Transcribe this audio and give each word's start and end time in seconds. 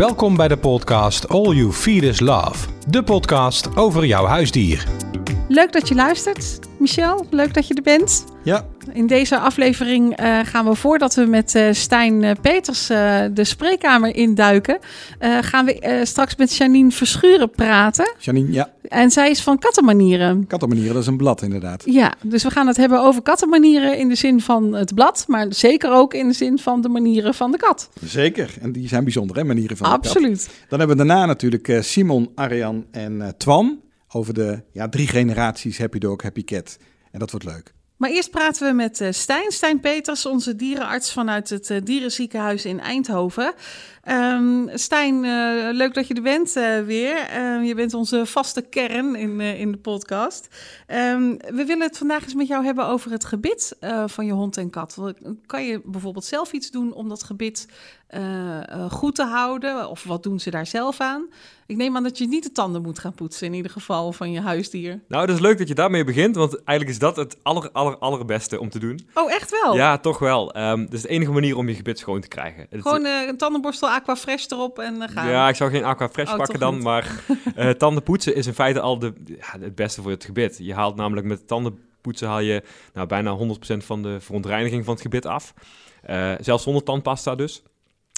Welkom 0.00 0.36
bij 0.36 0.48
de 0.48 0.56
podcast 0.56 1.28
All 1.28 1.54
You 1.54 1.72
Feed 1.72 2.02
Is 2.02 2.20
Love. 2.20 2.68
De 2.88 3.02
podcast 3.02 3.76
over 3.76 4.04
jouw 4.06 4.24
huisdier. 4.26 4.84
Leuk 5.48 5.72
dat 5.72 5.88
je 5.88 5.94
luistert, 5.94 6.58
Michel. 6.78 7.26
Leuk 7.30 7.54
dat 7.54 7.66
je 7.68 7.74
er 7.74 7.82
bent. 7.82 8.24
Ja, 8.44 8.66
In 8.92 9.06
deze 9.06 9.38
aflevering 9.38 10.16
eh, 10.16 10.38
gaan 10.44 10.64
we, 10.64 10.74
voordat 10.74 11.14
we 11.14 11.24
met 11.24 11.54
eh, 11.54 11.72
Stijn 11.72 12.24
eh, 12.24 12.30
Peters 12.40 12.90
eh, 12.90 13.20
de 13.32 13.44
spreekkamer 13.44 14.14
induiken, 14.16 14.78
eh, 15.18 15.38
gaan 15.40 15.64
we 15.64 15.78
eh, 15.80 16.04
straks 16.04 16.36
met 16.36 16.56
Janine 16.56 16.90
Verschuren 16.90 17.50
praten. 17.50 18.14
Janine, 18.18 18.52
ja, 18.52 18.70
En 18.90 19.10
zij 19.10 19.30
is 19.30 19.42
van 19.42 19.58
kattenmanieren. 19.58 20.46
kattenmanieren, 20.46 20.92
dat 20.92 21.02
is 21.02 21.08
een 21.08 21.16
blad 21.16 21.42
inderdaad. 21.42 21.82
Ja, 21.86 22.14
dus 22.22 22.42
we 22.42 22.50
gaan 22.50 22.66
het 22.66 22.76
hebben 22.76 23.00
over 23.00 23.22
kattenmanieren 23.22 23.98
in 23.98 24.08
de 24.08 24.14
zin 24.14 24.40
van 24.40 24.72
het 24.72 24.94
blad, 24.94 25.24
maar 25.26 25.46
zeker 25.48 25.92
ook 25.92 26.14
in 26.14 26.28
de 26.28 26.34
zin 26.34 26.58
van 26.58 26.80
de 26.80 26.88
manieren 26.88 27.34
van 27.34 27.50
de 27.50 27.58
kat. 27.58 27.90
Zeker, 28.04 28.54
en 28.60 28.72
die 28.72 28.88
zijn 28.88 29.04
bijzonder, 29.04 29.36
hè, 29.36 29.44
manieren 29.44 29.76
van 29.76 29.90
de 29.90 29.96
kat. 29.96 30.06
Absoluut. 30.06 30.50
Dan 30.68 30.78
hebben 30.78 30.96
we 30.96 31.04
daarna 31.04 31.26
natuurlijk 31.26 31.68
eh, 31.68 31.80
Simon, 31.80 32.30
Arjan 32.34 32.86
en 32.90 33.22
eh, 33.22 33.28
Twan 33.28 33.80
over 34.08 34.34
de 34.34 34.62
ja, 34.72 34.88
drie 34.88 35.06
generaties 35.06 35.78
Happy 35.78 35.98
Dog, 35.98 36.22
Happy 36.22 36.44
Cat. 36.44 36.78
En 37.10 37.18
dat 37.18 37.30
wordt 37.30 37.46
leuk. 37.46 37.72
Maar 38.00 38.10
eerst 38.10 38.30
praten 38.30 38.66
we 38.68 38.74
met 38.74 39.00
eh, 39.00 39.08
Stijn, 39.10 39.50
Stijn 39.50 39.80
Peters, 39.80 40.26
onze 40.26 40.56
dierenarts 40.56 41.12
vanuit 41.12 41.50
het 41.50 41.70
eh, 41.70 41.80
dierenziekenhuis 41.84 42.64
in 42.64 42.80
Eindhoven. 42.80 43.54
Ehm, 44.02 44.68
Stijn, 44.74 45.24
eh, 45.24 45.68
leuk 45.72 45.94
dat 45.94 46.06
je 46.06 46.14
er 46.14 46.22
bent 46.22 46.52
weer. 46.86 47.16
Ehm, 47.16 47.62
je 47.62 47.74
bent 47.74 47.94
onze 47.94 48.26
vaste 48.26 48.62
kern 48.62 49.14
in, 49.14 49.40
in 49.40 49.72
de 49.72 49.78
podcast. 49.78 50.48
Ehm, 50.86 51.36
we 51.36 51.64
willen 51.66 51.80
het 51.80 51.98
vandaag 51.98 52.22
eens 52.22 52.34
met 52.34 52.46
jou 52.46 52.64
hebben 52.64 52.86
over 52.86 53.10
het 53.10 53.24
gebit 53.24 53.76
van 54.06 54.26
je 54.26 54.32
hond 54.32 54.56
en 54.56 54.70
kat. 54.70 54.96
Kan 55.46 55.64
je 55.64 55.80
bijvoorbeeld 55.84 56.24
zelf 56.24 56.52
iets 56.52 56.70
doen 56.70 56.92
om 56.92 57.08
dat 57.08 57.22
gebit 57.22 57.66
goed 58.90 59.14
te 59.14 59.24
houden? 59.24 59.88
Of 59.88 60.04
wat 60.04 60.22
doen 60.22 60.40
ze 60.40 60.50
daar 60.50 60.66
zelf 60.66 61.00
aan? 61.00 61.28
Ik 61.70 61.76
neem 61.76 61.96
aan 61.96 62.02
dat 62.02 62.18
je 62.18 62.26
niet 62.26 62.42
de 62.42 62.52
tanden 62.52 62.82
moet 62.82 62.98
gaan 62.98 63.14
poetsen, 63.14 63.46
in 63.46 63.54
ieder 63.54 63.70
geval 63.70 64.12
van 64.12 64.32
je 64.32 64.40
huisdier. 64.40 65.00
Nou, 65.08 65.22
het 65.26 65.34
is 65.34 65.40
leuk 65.40 65.58
dat 65.58 65.68
je 65.68 65.74
daarmee 65.74 66.04
begint, 66.04 66.36
want 66.36 66.54
eigenlijk 66.64 66.88
is 66.90 66.98
dat 66.98 67.16
het 67.16 67.36
aller, 67.42 67.70
aller, 67.70 67.89
allerbeste 67.98 68.60
om 68.60 68.70
te 68.70 68.78
doen. 68.78 69.08
Oh, 69.14 69.32
echt 69.32 69.50
wel? 69.62 69.74
Ja, 69.74 69.98
toch 69.98 70.18
wel. 70.18 70.52
Ehm 70.52 70.84
dat 70.84 70.92
is 70.92 71.02
de 71.02 71.08
enige 71.08 71.30
manier 71.30 71.56
om 71.56 71.68
je 71.68 71.74
gebit 71.74 71.98
schoon 71.98 72.20
te 72.20 72.28
krijgen. 72.28 72.66
Gewoon 72.70 73.04
eh, 73.04 73.28
een 73.28 73.36
tandenborstel 73.36 73.88
Aquafresh 73.88 74.46
erop 74.48 74.78
en 74.78 75.02
eh, 75.02 75.08
gaan. 75.08 75.28
ja, 75.28 75.48
ik 75.48 75.54
zou 75.54 75.70
geen 75.70 75.84
Aqua 75.84 76.08
Fresh 76.08 76.30
Oh, 76.30 76.36
pakken 76.36 76.60
dan, 76.60 76.74
niet. 76.74 76.82
maar 76.82 77.22
eh 77.54 77.70
tanden 77.70 78.02
poetsen 78.02 78.34
is 78.34 78.46
in 78.46 78.54
feite 78.54 78.80
al 78.80 78.98
de, 78.98 79.12
ja, 79.24 79.60
het 79.60 79.74
beste 79.74 80.02
voor 80.02 80.10
het 80.10 80.24
gebit. 80.24 80.58
Je 80.58 80.74
haalt 80.74 80.96
namelijk 80.96 81.26
met 81.26 81.46
tandenpoetsen 81.46 82.28
haal 82.28 82.40
je 82.40 82.62
nou, 82.92 83.06
bijna 83.06 83.38
100% 83.38 83.76
van 83.76 84.02
de 84.02 84.20
verontreiniging 84.20 84.84
van 84.84 84.92
het 84.94 85.02
gebit 85.02 85.26
af. 85.26 85.54
Eh, 86.02 86.32
zelfs 86.40 86.62
zonder 86.62 86.82
tandpasta 86.82 87.34
dus. 87.34 87.62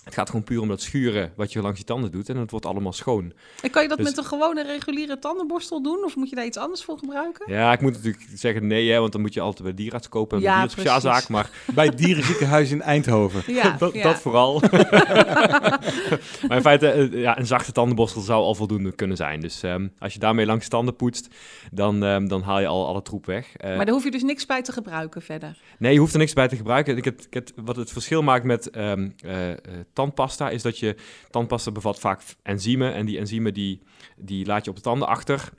Het 0.05 0.14
gaat 0.14 0.28
gewoon 0.31 0.45
puur 0.45 0.61
om 0.61 0.69
dat 0.69 0.81
schuren 0.83 1.33
wat 1.36 1.53
je 1.53 1.61
langs 1.62 1.78
je 1.78 1.84
tanden 1.84 2.11
doet 2.11 2.28
en 2.28 2.36
het 2.36 2.50
wordt 2.50 2.67
allemaal 2.67 2.92
schoon. 2.92 3.33
En 3.62 3.70
kan 3.70 3.83
je 3.83 3.89
dat 3.89 3.98
Dus- 3.98 4.06
met 4.06 4.17
een 4.19 4.25
gewone 4.25 4.62
reguliere 4.62 5.19
tandenborstel 5.19 5.83
doen? 5.83 6.05
Of 6.05 6.17
moet 6.17 6.28
je 6.28 6.34
daar 6.36 6.45
iets 6.45 6.56
anders 6.56 6.84
voor 6.84 6.98
gebruiken? 6.98 7.53
Ja, 7.53 7.72
ik 7.72 7.81
moet 7.81 7.92
natuurlijk 7.92 8.27
zeggen 8.34 8.67
nee, 8.67 8.91
hè, 8.91 8.98
want 8.98 9.12
dan 9.12 9.20
moet 9.20 9.34
je 9.34 9.41
altijd 9.41 9.62
bij 9.62 9.75
dierarts 9.75 10.08
kopen 10.08 10.36
en 10.36 10.42
Ja, 10.42 10.50
bij 10.53 10.61
dierspeciaalzaak, 10.61 11.12
precies. 11.12 11.28
maar 11.28 11.50
Bij 11.75 11.86
het 11.86 11.98
dierenziekenhuis 11.98 12.70
in 12.70 12.83
Eindhoven. 12.83 13.42
Ja, 13.55 13.70
dat, 13.78 13.92
ja. 13.95 14.03
dat 14.03 14.19
vooral. 14.20 14.61
maar 16.48 16.56
in 16.56 16.61
feite, 16.61 16.89
eh, 16.91 17.12
ja, 17.12 17.39
een 17.39 17.47
zachte 17.47 17.73
tandenborstel 17.73 18.20
zou 18.23 18.42
al 18.42 18.55
voldoende 18.55 18.92
kunnen 18.92 19.17
zijn. 19.17 19.41
Dus 19.41 19.62
ehm, 19.62 19.89
als 19.98 20.12
je 20.12 20.19
daarmee 20.19 20.47
langs 20.47 20.64
je 20.64 20.70
tanden 20.70 20.97
poetst, 20.97 21.28
dan, 21.70 22.05
ehm, 22.05 22.27
dan 22.27 22.42
haal 22.42 22.61
je 22.61 22.67
al 22.67 22.86
alle 22.86 23.03
troep 23.03 23.27
weg. 23.27 23.56
Eh, 23.56 23.77
Maar 23.77 23.84
daar 23.84 23.95
hoef 23.95 24.05
je 24.05 24.11
dus 24.11 24.23
niks 24.23 24.47
bij 24.47 24.62
te 24.62 24.73
gebruiken 24.73 25.23
verder. 25.23 25.58
Nee, 25.78 25.92
je 25.92 25.98
hoeft 25.98 26.12
er 26.12 26.19
niks 26.19 26.33
bij 26.33 26.48
te 26.48 26.56
gebruiken. 26.56 26.97
Ik 26.97 27.05
heb, 27.05 27.20
ik 27.20 27.34
heb- 27.34 27.50
wat 27.56 27.77
het 27.77 27.91
verschil 27.92 28.23
maakt 28.23 28.45
met 28.45 28.70
ehm, 28.70 29.11
eh, 29.25 29.50
eh, 29.50 29.56
tandpasta, 29.93 30.51
is 30.51 30.62
dat 30.62 30.79
je 30.79 30.97
tandpasta 31.31 31.71
bevat 31.71 31.98
vaak 31.98 32.23
enzymen. 32.43 32.95
En 32.95 33.07
die 33.07 33.19
enzymen 33.19 33.55
die, 33.55 33.83
die 34.17 34.47
laat 34.47 34.65
je 34.65 34.71
op 34.71 34.77
de 34.77 34.83
tanden 34.83 35.09
achter. 35.09 35.53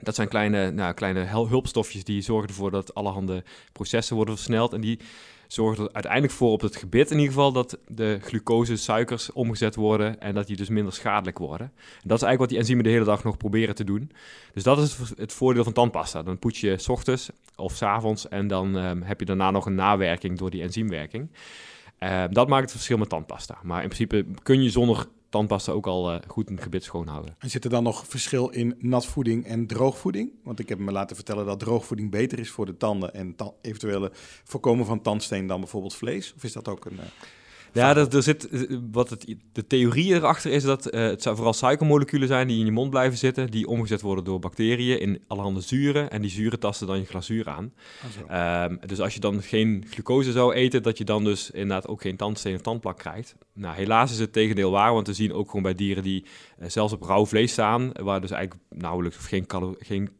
Dat 0.00 0.14
zijn 0.14 0.28
kleine, 0.28 0.70
nou, 0.70 0.94
kleine 0.94 1.20
hulpstofjes 1.20 2.04
die 2.04 2.20
zorgen 2.22 2.48
ervoor 2.48 2.70
dat 2.70 2.94
allerhande 2.94 3.44
processen 3.72 4.16
worden 4.16 4.34
versneld. 4.34 4.72
En 4.72 4.80
die 4.80 4.98
zorgen 5.48 5.84
er 5.84 5.92
uiteindelijk 5.92 6.32
voor 6.32 6.50
op 6.50 6.60
het 6.60 6.76
gebit 6.76 7.10
in 7.10 7.18
ieder 7.18 7.32
geval 7.32 7.52
dat 7.52 7.78
de 7.86 8.18
glucose, 8.22 8.76
suikers 8.76 9.32
omgezet 9.32 9.74
worden 9.74 10.20
en 10.20 10.34
dat 10.34 10.46
die 10.46 10.56
dus 10.56 10.68
minder 10.68 10.92
schadelijk 10.92 11.38
worden. 11.38 11.66
En 11.76 12.08
dat 12.08 12.16
is 12.16 12.22
eigenlijk 12.22 12.38
wat 12.38 12.48
die 12.48 12.58
enzymen 12.58 12.84
de 12.84 12.90
hele 12.90 13.04
dag 13.04 13.24
nog 13.24 13.36
proberen 13.36 13.74
te 13.74 13.84
doen. 13.84 14.10
Dus 14.52 14.62
dat 14.62 14.78
is 14.78 14.96
het, 14.96 15.12
het 15.16 15.32
voordeel 15.32 15.64
van 15.64 15.72
tandpasta. 15.72 16.22
Dan 16.22 16.38
poets 16.38 16.60
je 16.60 16.78
's 16.78 16.88
ochtends 16.88 17.30
of 17.56 17.76
's 17.76 17.82
avonds 17.82 18.28
en 18.28 18.46
dan 18.46 18.78
ehm, 18.78 19.02
heb 19.02 19.20
je 19.20 19.26
daarna 19.26 19.50
nog 19.50 19.66
een 19.66 19.74
nawerking 19.74 20.38
door 20.38 20.50
die 20.50 20.62
enzymwerking. 20.62 21.30
Ehm, 21.98 22.32
dat 22.32 22.48
maakt 22.48 22.62
het 22.62 22.70
verschil 22.70 22.96
met 22.96 23.08
tandpasta. 23.08 23.58
Maar 23.62 23.82
in 23.82 23.88
principe 23.88 24.26
kun 24.42 24.62
je 24.62 24.70
zonder 24.70 25.06
tandpasta 25.28 25.72
ook 25.72 25.86
al 25.86 26.12
eh, 26.12 26.18
goed 26.26 26.50
een 26.50 26.60
gebit 26.60 26.84
schoonhouden. 26.84 27.36
En 27.38 27.50
zit 27.50 27.64
er 27.64 27.70
dan 27.70 27.82
nog 27.82 28.06
verschil 28.06 28.48
in 28.48 28.74
natvoeding 28.78 29.46
en 29.46 29.66
droogvoeding? 29.66 30.30
Want 30.42 30.58
ik 30.58 30.68
heb 30.68 30.78
me 30.78 30.92
laten 30.92 31.16
vertellen 31.16 31.46
dat 31.46 31.58
droogvoeding 31.58 32.10
beter 32.10 32.38
is 32.38 32.50
voor 32.50 32.66
de 32.66 32.76
tanden 32.76 33.14
en 33.14 33.36
eventuele 33.60 34.10
voorkomen 34.44 34.86
van 34.86 35.00
tandsteen 35.02 35.46
dan 35.46 35.60
bijvoorbeeld 35.60 35.94
vlees. 35.94 36.34
Of 36.36 36.44
is 36.44 36.52
dat 36.52 36.68
ook 36.68 36.84
een... 36.84 36.98
eh, 37.00 37.06
Ja, 37.74 37.96
er, 37.96 38.14
er 38.14 38.22
zit, 38.22 38.48
eh, 38.48 38.78
wat 38.90 39.10
het, 39.10 39.34
de 39.52 39.66
theorie 39.66 40.14
erachter 40.14 40.50
is 40.50 40.62
dat 40.62 40.86
eh, 40.86 41.02
het 41.02 41.22
vooral 41.22 41.52
suikermoleculen 41.52 42.28
zijn 42.28 42.48
die 42.48 42.58
in 42.58 42.64
je 42.64 42.72
mond 42.72 42.90
blijven 42.90 43.18
zitten, 43.18 43.50
die 43.50 43.68
omgezet 43.68 44.00
worden 44.00 44.24
door 44.24 44.38
bacteriën 44.38 45.00
in 45.00 45.22
allerhande 45.26 45.60
zuren 45.60 46.10
en 46.10 46.20
die 46.22 46.30
zuren 46.30 46.58
tasten 46.58 46.86
dan 46.86 46.98
je 46.98 47.04
glazuur 47.04 47.48
aan. 47.48 47.72
ah. 48.28 48.64
Ehm, 48.64 48.76
dus 48.86 49.00
als 49.00 49.14
je 49.14 49.20
dan 49.20 49.42
geen 49.42 49.84
glucose 49.90 50.32
zou 50.32 50.54
eten, 50.54 50.82
dat 50.82 50.98
je 50.98 51.04
dan 51.04 51.24
dus 51.24 51.50
inderdaad 51.50 51.88
ook 51.88 52.00
geen 52.00 52.16
tandsteen 52.16 52.54
of 52.54 52.60
tandplak 52.60 52.98
krijgt. 52.98 53.34
Nou, 53.52 53.76
helaas 53.76 54.12
is 54.12 54.18
het 54.18 54.32
tegendeel 54.32 54.70
waar, 54.70 54.92
want 54.92 55.06
we 55.06 55.12
zien 55.12 55.32
ook 55.32 55.46
gewoon 55.46 55.62
bij 55.62 55.74
dieren 55.74 56.02
die 56.02 56.24
eh, 56.58 56.68
zelfs 56.68 56.92
op 56.92 57.02
rauw 57.02 57.26
vlees 57.26 57.52
staan, 57.52 57.92
waar 57.92 58.20
dus 58.20 58.30
eigenlijk 58.30 58.64
nauwelijks 58.70 59.16
of 59.16 59.24
geen, 59.24 59.46
geen 59.78 60.10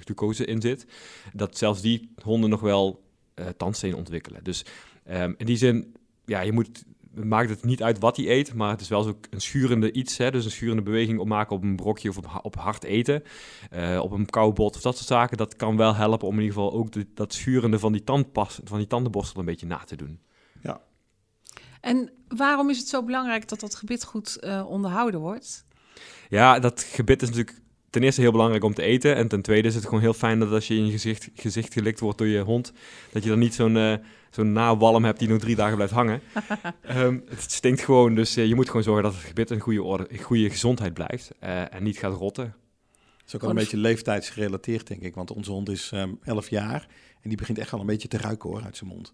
glucose 0.00 0.44
in 0.44 0.60
zit, 0.60 0.86
dat 1.32 1.58
zelfs 1.58 1.80
die 1.80 2.12
honden 2.22 2.50
nog 2.50 2.60
wel 2.60 3.02
tandsteen 3.56 3.94
ontwikkelen. 3.94 4.44
Dus 4.44 4.64
ehm, 5.04 5.32
in 5.36 5.46
die 5.46 5.56
zin, 5.56 5.94
ja, 6.24 6.40
je 6.40 6.52
moet, 6.52 6.84
maakt 7.14 7.48
het 7.50 7.64
niet 7.64 7.82
uit 7.82 7.98
wat 7.98 8.16
hij 8.16 8.28
eet, 8.28 8.54
maar 8.54 8.70
het 8.70 8.80
is 8.80 8.88
wel 8.88 9.02
zo 9.02 9.18
een 9.30 9.40
schurende 9.40 9.92
iets, 9.92 10.16
hè, 10.16 10.30
dus 10.30 10.44
een 10.44 10.50
schurende 10.50 10.82
beweging 10.82 11.18
opmaken 11.18 11.56
op 11.56 11.62
een 11.62 11.76
brokje 11.76 12.08
of 12.08 12.16
op, 12.16 12.40
op 12.42 12.56
hard 12.56 12.84
eten, 12.84 13.22
eh, 13.70 14.00
op 14.02 14.10
een 14.10 14.26
koude 14.30 14.54
bot 14.54 14.76
of 14.76 14.82
dat 14.82 14.96
soort 14.96 15.08
zaken. 15.08 15.36
Dat 15.36 15.56
kan 15.56 15.76
wel 15.76 15.94
helpen 15.94 16.28
om 16.28 16.34
in 16.34 16.40
ieder 16.42 16.54
geval 16.54 16.72
ook 16.72 16.92
de- 16.92 17.06
dat 17.14 17.32
schurende 17.34 17.78
van 17.78 17.92
die, 17.92 18.04
tandpas, 18.04 18.60
van 18.64 18.78
die 18.78 18.86
tandenborstel 18.86 19.40
een 19.40 19.46
beetje 19.46 19.66
na 19.66 19.78
te 19.78 19.96
doen. 19.96 20.20
En 21.80 22.12
waarom 22.28 22.70
is 22.70 22.78
het 22.78 22.88
zo 22.88 23.04
belangrijk 23.04 23.48
dat 23.48 23.60
dat 23.60 23.74
gebit 23.74 24.04
goed 24.04 24.36
eh, 24.36 24.66
onderhouden 24.68 25.20
wordt? 25.20 25.64
Ja, 26.28 26.58
dat 26.58 26.82
gebit 26.82 27.22
is 27.22 27.28
natuurlijk 27.28 27.62
ten 27.90 28.02
eerste 28.02 28.20
heel 28.20 28.32
belangrijk 28.32 28.64
om 28.64 28.74
te 28.74 28.82
eten. 28.82 29.16
En 29.16 29.28
ten 29.28 29.42
tweede 29.42 29.68
is 29.68 29.74
het 29.74 29.84
gewoon 29.84 30.00
heel 30.00 30.12
fijn 30.12 30.38
dat 30.38 30.50
als 30.50 30.68
je 30.68 30.74
in 30.74 30.84
je 30.84 30.90
gezicht, 30.90 31.28
gezicht 31.34 31.72
gelikt 31.72 32.00
wordt 32.00 32.18
door 32.18 32.26
je 32.26 32.40
hond, 32.40 32.72
dat 33.12 33.22
je 33.22 33.28
dan 33.28 33.38
niet 33.38 33.54
zo'n 33.54 33.76
eh 33.76 33.94
zo'n 34.30 34.52
nawalm 34.52 35.04
hebt 35.04 35.18
die 35.18 35.28
nog 35.28 35.38
drie 35.38 35.56
dagen 35.56 35.74
blijft 35.74 35.92
hangen. 35.92 36.20
Ehm, 36.82 37.18
het 37.28 37.52
stinkt 37.52 37.80
gewoon, 37.80 38.14
dus 38.14 38.36
eh, 38.36 38.46
je 38.46 38.54
moet 38.54 38.66
gewoon 38.66 38.82
zorgen 38.82 39.02
dat 39.02 39.14
het 39.14 39.22
gebit 39.22 39.50
in 39.50 39.60
goede, 39.60 39.82
orde, 39.82 40.06
in 40.08 40.18
goede 40.18 40.50
gezondheid 40.50 40.94
blijft 40.94 41.30
eh, 41.38 41.74
en 41.74 41.82
niet 41.82 41.98
gaat 41.98 42.16
rotten. 42.16 42.44
Dat 42.44 43.26
is 43.26 43.34
ook 43.34 43.40
wel 43.40 43.50
een 43.50 43.56
beetje 43.56 43.76
leeftijdsgerelateerd, 43.76 44.86
denk 44.86 45.02
ik. 45.02 45.14
Want 45.14 45.30
onze 45.30 45.50
hond 45.50 45.68
is 45.68 45.90
ehm 45.92 46.10
11 46.22 46.48
jaar 46.48 46.86
en 47.22 47.28
die 47.28 47.38
begint 47.38 47.58
echt 47.58 47.70
wel 47.70 47.80
een 47.80 47.86
beetje 47.86 48.08
te 48.08 48.18
ruiken 48.18 48.50
hoor, 48.50 48.62
uit 48.62 48.76
zijn 48.76 48.90
mond. 48.90 49.12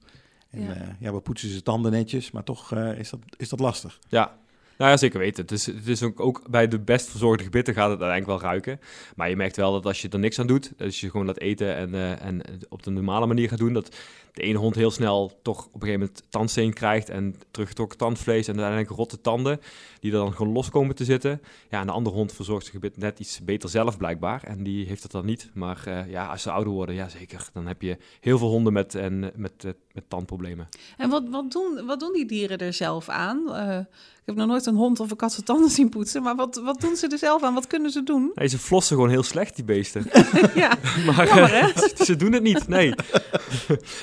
En 0.51 0.63
Ja. 0.63 0.75
ja, 0.75 0.97
ja 1.01 1.13
we 1.13 1.21
poetsen 1.21 1.49
zijn 1.49 1.63
tanden 1.63 1.93
netjes, 1.93 2.31
maar 2.31 2.45
toch 2.45 2.73
eh, 2.73 2.99
is, 2.99 3.11
dat, 3.11 3.21
is 3.37 3.49
dat 3.49 3.61
lastig. 3.61 3.99
Ja, 4.09 4.39
nou 4.79 4.91
ja, 4.91 4.97
zeker 4.97 5.19
weten. 5.19 5.43
Het 5.43 5.53
is, 5.53 5.67
het 5.67 5.87
is 5.87 6.03
ook, 6.03 6.43
bij 6.51 6.69
de 6.69 6.79
best 6.79 7.11
verzorgde 7.11 7.45
gebitten 7.45 7.75
gaat 7.75 7.91
het 7.91 8.01
uiteindelijk 8.01 8.41
wel 8.41 8.51
ruiken. 8.51 8.81
Maar 9.17 9.29
je 9.29 9.37
merkt 9.37 9.57
wel 9.57 9.73
dat 9.73 9.87
als 9.87 10.03
je 10.03 10.09
er 10.09 10.19
niks 10.19 10.39
aan 10.39 10.47
doet, 10.47 10.73
als 10.79 11.01
je 11.01 11.11
gewoon 11.11 11.27
laat 11.27 11.39
eten 11.39 11.77
en, 11.77 11.95
eh, 11.95 12.27
en 12.27 12.43
op 12.69 12.83
de 12.83 12.91
normale 12.91 13.27
manier 13.27 13.49
gaat 13.49 13.59
doen, 13.59 13.73
dat 13.73 13.97
de 14.37 14.43
ene 14.43 14.59
hond 14.59 14.75
heel 14.75 14.91
snel 14.91 15.39
toch 15.43 15.59
op 15.59 15.75
een 15.75 15.81
gegeven 15.81 16.01
moment 16.01 16.23
tandsteen 16.29 16.73
krijgt 16.73 17.09
en 17.09 17.35
teruggetrokken 17.51 17.99
tandvlees 17.99 18.47
en 18.47 18.55
uiteindelijk 18.55 18.91
rotte 18.91 19.21
tanden, 19.21 19.61
die 20.01 20.13
er 20.13 20.19
dan 20.19 20.33
gewoon 20.33 20.53
los 20.53 20.71
komen 20.71 20.95
te 20.95 21.05
zitten. 21.05 21.41
Ja, 21.71 21.81
en 21.81 21.87
de 21.87 21.93
andere 21.93 22.17
hond 22.17 22.33
verzorgt 22.33 22.67
zijn 22.67 22.81
gebit 22.81 22.97
net 22.97 23.19
iets 23.19 23.41
beter 23.45 23.69
zelf 23.69 23.97
blijkbaar 23.97 24.43
en 24.43 24.63
die 24.63 24.87
heeft 24.87 25.03
dat 25.03 25.11
dan 25.11 25.25
niet. 25.25 25.51
Maar 25.55 25.83
eh, 25.85 26.11
ja, 26.11 26.27
als 26.27 26.43
ze 26.43 26.51
ouder 26.51 26.73
worden, 26.73 26.95
ja 26.95 27.09
zeker, 27.09 27.49
dan 27.53 27.67
heb 27.67 27.83
je 27.83 27.97
heel 28.21 28.39
veel 28.39 28.49
honden 28.49 28.73
met, 28.73 28.95
en, 28.95 29.33
met, 29.37 29.65
eh, 29.65 29.71
met 29.93 30.05
tandproblemen. 30.09 30.69
En 30.97 31.11
wat, 31.11 31.29
wat, 31.29 31.53
doen, 31.53 31.87
wat 31.87 32.01
doen 32.01 32.13
die 32.13 32.27
dieren 32.27 32.59
er 32.59 32.73
zelf 32.73 33.09
aan? 33.09 33.55
Eh, 33.55 33.79
ik 34.27 34.33
heb 34.35 34.41
nog 34.41 34.47
nooit 34.47 34.67
een 34.67 34.75
hond 34.77 35.01
of 35.01 35.11
een 35.11 35.17
kat 35.17 35.33
zijn 35.33 35.45
tanden 35.45 35.71
zien 35.71 35.89
poetsen, 35.89 36.23
maar 36.23 36.37
wat, 36.37 36.61
wat 36.65 36.81
doen 36.81 36.97
ze 36.97 37.09
er 37.09 37.19
zelf 37.19 37.43
aan? 37.43 37.55
Wat 37.55 37.67
kunnen 37.67 37.91
ze 37.91 38.03
doen? 38.03 38.31
Nee, 38.35 38.49
ze 38.49 38.59
flossen 38.59 38.97
gewoon 38.97 39.11
heel 39.11 39.23
slecht, 39.23 39.57
die 39.57 39.65
beesten. 39.65 40.07
ja, 40.55 40.79
Maar 41.07 41.27
Jammer, 41.27 41.73
ze 42.05 42.17
doen 42.17 42.33
het 42.33 42.43
niet, 42.43 42.69
nee. 42.69 42.95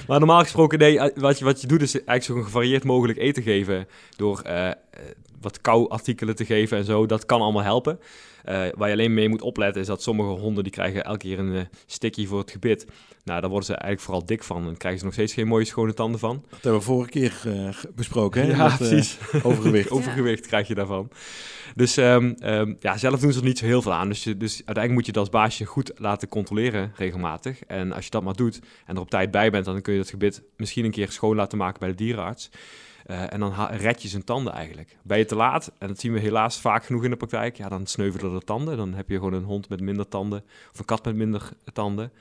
maar 0.08 0.20
normaal 0.26 0.44
gesproken, 0.44 0.80
nee, 0.80 1.00
eh, 1.00 1.22
wat 1.22 1.40
je, 1.40 1.46
wat 1.46 1.62
je 1.62 1.68
doet 1.68 1.82
is 1.82 1.94
eigenlijk 1.94 2.24
zo 2.24 2.46
gevarieerd 2.50 2.84
mogelijk 2.84 3.18
eten 3.18 3.44
geven 3.44 3.88
door 4.16 4.42
eh, 5.44 5.50
eh, 5.50 5.52
wat 5.52 5.62
kouartikelen 5.62 6.36
te 6.36 6.46
geven 6.46 6.78
en 6.78 6.86
zo. 6.86 7.06
Dat 7.06 7.26
kan 7.26 7.42
allemaal 7.42 7.64
helpen. 7.64 8.00
Uh, 8.50 8.66
waar 8.76 8.88
je 8.88 8.94
alleen 8.94 9.14
mee 9.14 9.30
moet 9.30 9.42
opletten 9.42 9.82
is 9.82 9.88
dat 9.88 10.04
sommige 10.04 10.30
honden 10.30 10.64
die 10.64 10.74
krijgen 10.74 11.04
elke 11.04 11.18
keer 11.18 11.40
een 11.40 11.54
uh, 11.54 11.62
sticky 11.86 12.28
voor 12.28 12.40
het 12.40 12.52
gebit. 12.52 12.86
Nou, 13.24 13.42
daar 13.42 13.50
worden 13.50 13.68
ze 13.68 13.74
eigenlijk 13.74 14.02
vooral 14.02 14.26
dik 14.26 14.44
van 14.44 14.68
en 14.68 14.78
krijgen 14.78 15.00
ze 15.00 15.06
nog 15.06 15.14
steeds 15.14 15.34
geen 15.34 15.48
mooie 15.48 15.66
schone 15.66 15.94
tanden 15.94 16.20
van. 16.20 16.44
Dat 16.50 16.62
hebben 16.62 16.80
we 16.80 16.86
vorige 16.86 17.10
keer 17.10 17.42
uh, 17.48 17.70
besproken, 17.96 18.42
hè? 18.42 18.48
Ja, 18.48 18.76
precies. 18.76 19.18
overgewicht. 19.44 19.90
overgewicht 19.98 20.48
krijg 20.48 20.68
je 20.68 20.76
daarvan. 20.76 21.10
Dus 21.76 21.98
um, 21.98 22.36
um, 22.44 22.78
ja, 22.80 22.98
zelf 22.98 23.20
doen 23.20 23.32
ze 23.32 23.40
er 23.40 23.46
niet 23.46 23.58
zo 23.58 23.66
heel 23.66 23.82
veel 23.82 23.94
aan. 23.94 24.08
Dus, 24.08 24.24
je, 24.24 24.38
dus 24.38 24.56
uiteindelijk 24.56 24.94
moet 24.94 25.06
je 25.06 25.12
dat 25.12 25.22
als 25.22 25.32
baasje 25.32 25.66
goed 25.66 25.92
laten 25.96 26.28
controleren 26.28 26.92
regelmatig. 26.96 27.64
En 27.68 27.92
als 27.92 28.04
je 28.04 28.12
dat 28.12 28.24
maar 28.24 28.36
doet 28.36 28.60
en 28.86 28.96
er 28.96 29.02
op 29.02 29.10
tijd 29.10 29.32
bij 29.32 29.50
bent, 29.52 29.66
dan 29.66 29.82
kun 29.82 29.94
je 29.94 30.00
dat 30.00 30.10
gebit 30.10 30.44
misschien 30.58 30.86
een 30.86 30.92
keer 30.92 31.12
schoon 31.12 31.36
laten 31.36 31.58
maken 31.58 31.80
bij 31.80 31.90
de 31.90 31.96
dierenarts. 31.96 32.50
Uh, 33.08 33.34
en 33.34 33.40
dan 33.40 33.54
red 33.66 34.02
je 34.02 34.08
zijn 34.08 34.24
tanden 34.24 34.54
eigenlijk. 34.54 34.98
Ben 35.02 35.18
je 35.18 35.26
te 35.26 35.36
laat, 35.36 35.72
en 35.78 35.88
dat 35.88 36.00
zien 36.00 36.14
we 36.14 36.20
helaas 36.20 36.60
vaak 36.60 36.86
genoeg 36.86 37.04
in 37.04 37.10
de 37.10 37.18
praktijk, 37.18 37.58
ja, 37.58 37.70
dan 37.70 37.86
sneuvelen 37.86 38.34
de 38.34 38.46
tanden. 38.46 38.78
Dan 38.78 38.94
heb 38.94 39.10
je 39.10 39.16
gewoon 39.16 39.34
een 39.34 39.44
hond 39.44 39.70
met 39.70 39.82
minder 39.82 40.08
tanden 40.08 40.44
of 40.72 40.80
een 40.80 40.86
kat 40.86 41.06
met 41.06 41.16
minder 41.16 41.50
tanden. 41.74 42.12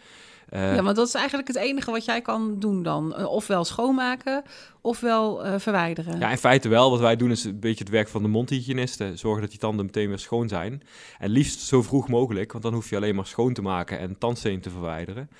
Uh, 0.50 0.74
ja, 0.74 0.82
maar 0.82 0.94
dat 0.94 1.06
is 1.06 1.14
eigenlijk 1.14 1.48
het 1.48 1.56
enige 1.56 1.90
wat 1.90 2.04
jij 2.04 2.20
kan 2.20 2.58
doen 2.58 2.82
dan. 2.82 3.14
Uh, 3.18 3.26
ofwel 3.26 3.64
schoonmaken, 3.64 4.42
ofwel 4.80 5.46
uh, 5.46 5.54
verwijderen. 5.58 6.18
Ja, 6.18 6.30
in 6.30 6.38
feite 6.38 6.68
wel. 6.68 6.90
Wat 6.90 7.00
wij 7.00 7.16
doen 7.16 7.30
is 7.30 7.44
een 7.44 7.60
beetje 7.60 7.84
het 7.84 7.92
werk 7.92 8.08
van 8.08 8.22
de 8.22 8.28
mondhygiënisten. 8.28 9.18
Zorgen 9.18 9.40
dat 9.40 9.50
die 9.50 9.58
tanden 9.58 9.84
meteen 9.84 10.08
weer 10.08 10.18
schoon 10.18 10.48
zijn. 10.48 10.82
En 11.18 11.30
liefst 11.30 11.60
zo 11.60 11.82
vroeg 11.82 12.08
mogelijk, 12.08 12.52
want 12.52 12.64
dan 12.64 12.74
hoef 12.74 12.90
je 12.90 12.96
alleen 12.96 13.14
maar 13.14 13.26
schoon 13.26 13.52
te 13.52 13.62
maken 13.62 13.98
en 13.98 14.18
tandsteen 14.18 14.60
te 14.60 14.70
verwijderen. 14.70 15.30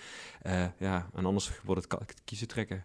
ja, 0.78 1.06
en 1.14 1.24
anders 1.24 1.50
wordt 1.64 1.84
het 1.90 2.14
kiezen 2.24 2.48
trekken. 2.48 2.84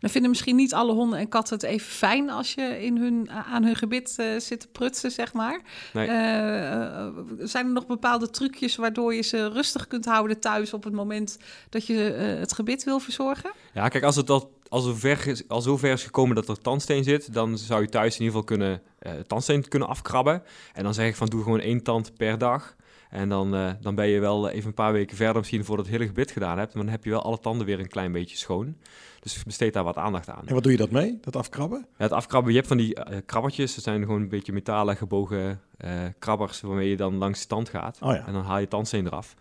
Dan 0.00 0.10
vinden 0.10 0.30
misschien 0.30 0.56
niet 0.56 0.74
alle 0.74 0.92
honden 0.92 1.18
en 1.18 1.28
katten 1.28 1.54
het 1.54 1.64
even 1.64 1.92
fijn 1.92 2.30
als 2.30 2.54
je 2.54 2.84
in 2.84 2.96
hun, 2.96 3.30
aan 3.30 3.64
hun 3.64 3.76
gebit 3.76 4.16
uh, 4.20 4.38
zit 4.38 4.60
te 4.60 4.68
prutsen, 4.68 5.10
zeg 5.10 5.32
maar. 5.32 5.60
Nee. 5.92 6.06
Uh, 6.06 7.08
zijn 7.38 7.66
er 7.66 7.72
nog 7.72 7.86
bepaalde 7.86 8.30
trucjes 8.30 8.76
waardoor 8.76 9.14
je 9.14 9.22
ze 9.22 9.48
rustig 9.48 9.86
kunt 9.86 10.04
houden 10.04 10.40
thuis 10.40 10.72
op 10.72 10.84
het 10.84 10.92
moment 10.92 11.38
dat 11.68 11.86
je 11.86 11.94
het 12.38 12.52
gebit 12.52 12.84
wil 12.84 13.00
verzorgen? 13.00 13.50
Ja, 13.74 13.88
kijk, 13.88 14.04
als 14.04 14.16
het 14.16 14.30
al, 14.30 14.52
al, 14.68 14.80
zover 14.80 15.26
is, 15.26 15.48
al 15.48 15.60
zover 15.60 15.92
is 15.92 16.04
gekomen 16.04 16.34
dat 16.34 16.48
er 16.48 16.60
tandsteen 16.60 17.04
zit, 17.04 17.32
dan 17.32 17.58
zou 17.58 17.82
je 17.82 17.88
thuis 17.88 18.18
in 18.18 18.24
ieder 18.24 18.40
geval 18.40 18.56
kunnen, 18.56 18.82
tandsteen 19.26 19.68
kunnen 19.68 19.88
afkrabben. 19.88 20.42
En 20.72 20.82
dan 20.82 20.94
zeg 20.94 21.08
ik 21.08 21.16
van 21.16 21.26
doe 21.26 21.42
gewoon 21.42 21.60
één 21.60 21.82
tand 21.82 22.16
per 22.16 22.38
dag. 22.38 22.76
En 23.10 23.28
dan, 23.28 23.54
uh, 23.54 23.70
dan 23.80 23.94
ben 23.94 24.06
je 24.06 24.20
wel 24.20 24.48
even 24.48 24.68
een 24.68 24.74
paar 24.74 24.92
weken 24.92 25.16
verder 25.16 25.36
misschien 25.36 25.64
voordat 25.64 25.86
het 25.86 25.94
hele 25.94 26.06
gebit 26.06 26.30
gedaan 26.30 26.58
hebt. 26.58 26.74
Maar 26.74 26.82
dan 26.82 26.92
heb 26.92 27.04
je 27.04 27.10
wel 27.10 27.22
alle 27.22 27.38
tanden 27.38 27.66
weer 27.66 27.80
een 27.80 27.88
klein 27.88 28.12
beetje 28.12 28.36
schoon. 28.36 28.76
Dus 29.20 29.44
besteed 29.44 29.72
daar 29.72 29.84
wat 29.84 29.96
aandacht 29.96 30.28
aan. 30.28 30.46
En 30.46 30.54
wat 30.54 30.62
doe 30.62 30.72
je 30.72 30.78
dat 30.78 30.90
mee, 30.90 31.18
dat 31.20 31.36
afkrabben? 31.36 31.78
Ja, 31.78 32.04
het 32.04 32.12
afkrabben, 32.12 32.50
je 32.50 32.56
hebt 32.56 32.68
van 32.68 32.76
die 32.76 32.96
uh, 32.96 33.16
krabbertjes. 33.26 33.74
Dat 33.74 33.84
zijn 33.84 34.00
gewoon 34.00 34.20
een 34.20 34.28
beetje 34.28 34.52
metalen 34.52 34.96
gebogen 34.96 35.60
uh, 35.84 35.90
krabbers 36.18 36.60
waarmee 36.60 36.88
je 36.88 36.96
dan 36.96 37.14
langs 37.14 37.40
de 37.40 37.46
tand 37.46 37.68
gaat. 37.68 37.98
Oh 38.00 38.12
ja. 38.12 38.26
En 38.26 38.32
dan 38.32 38.42
haal 38.42 38.58
je 38.58 38.68
tandsteen 38.68 39.06
eraf. 39.06 39.34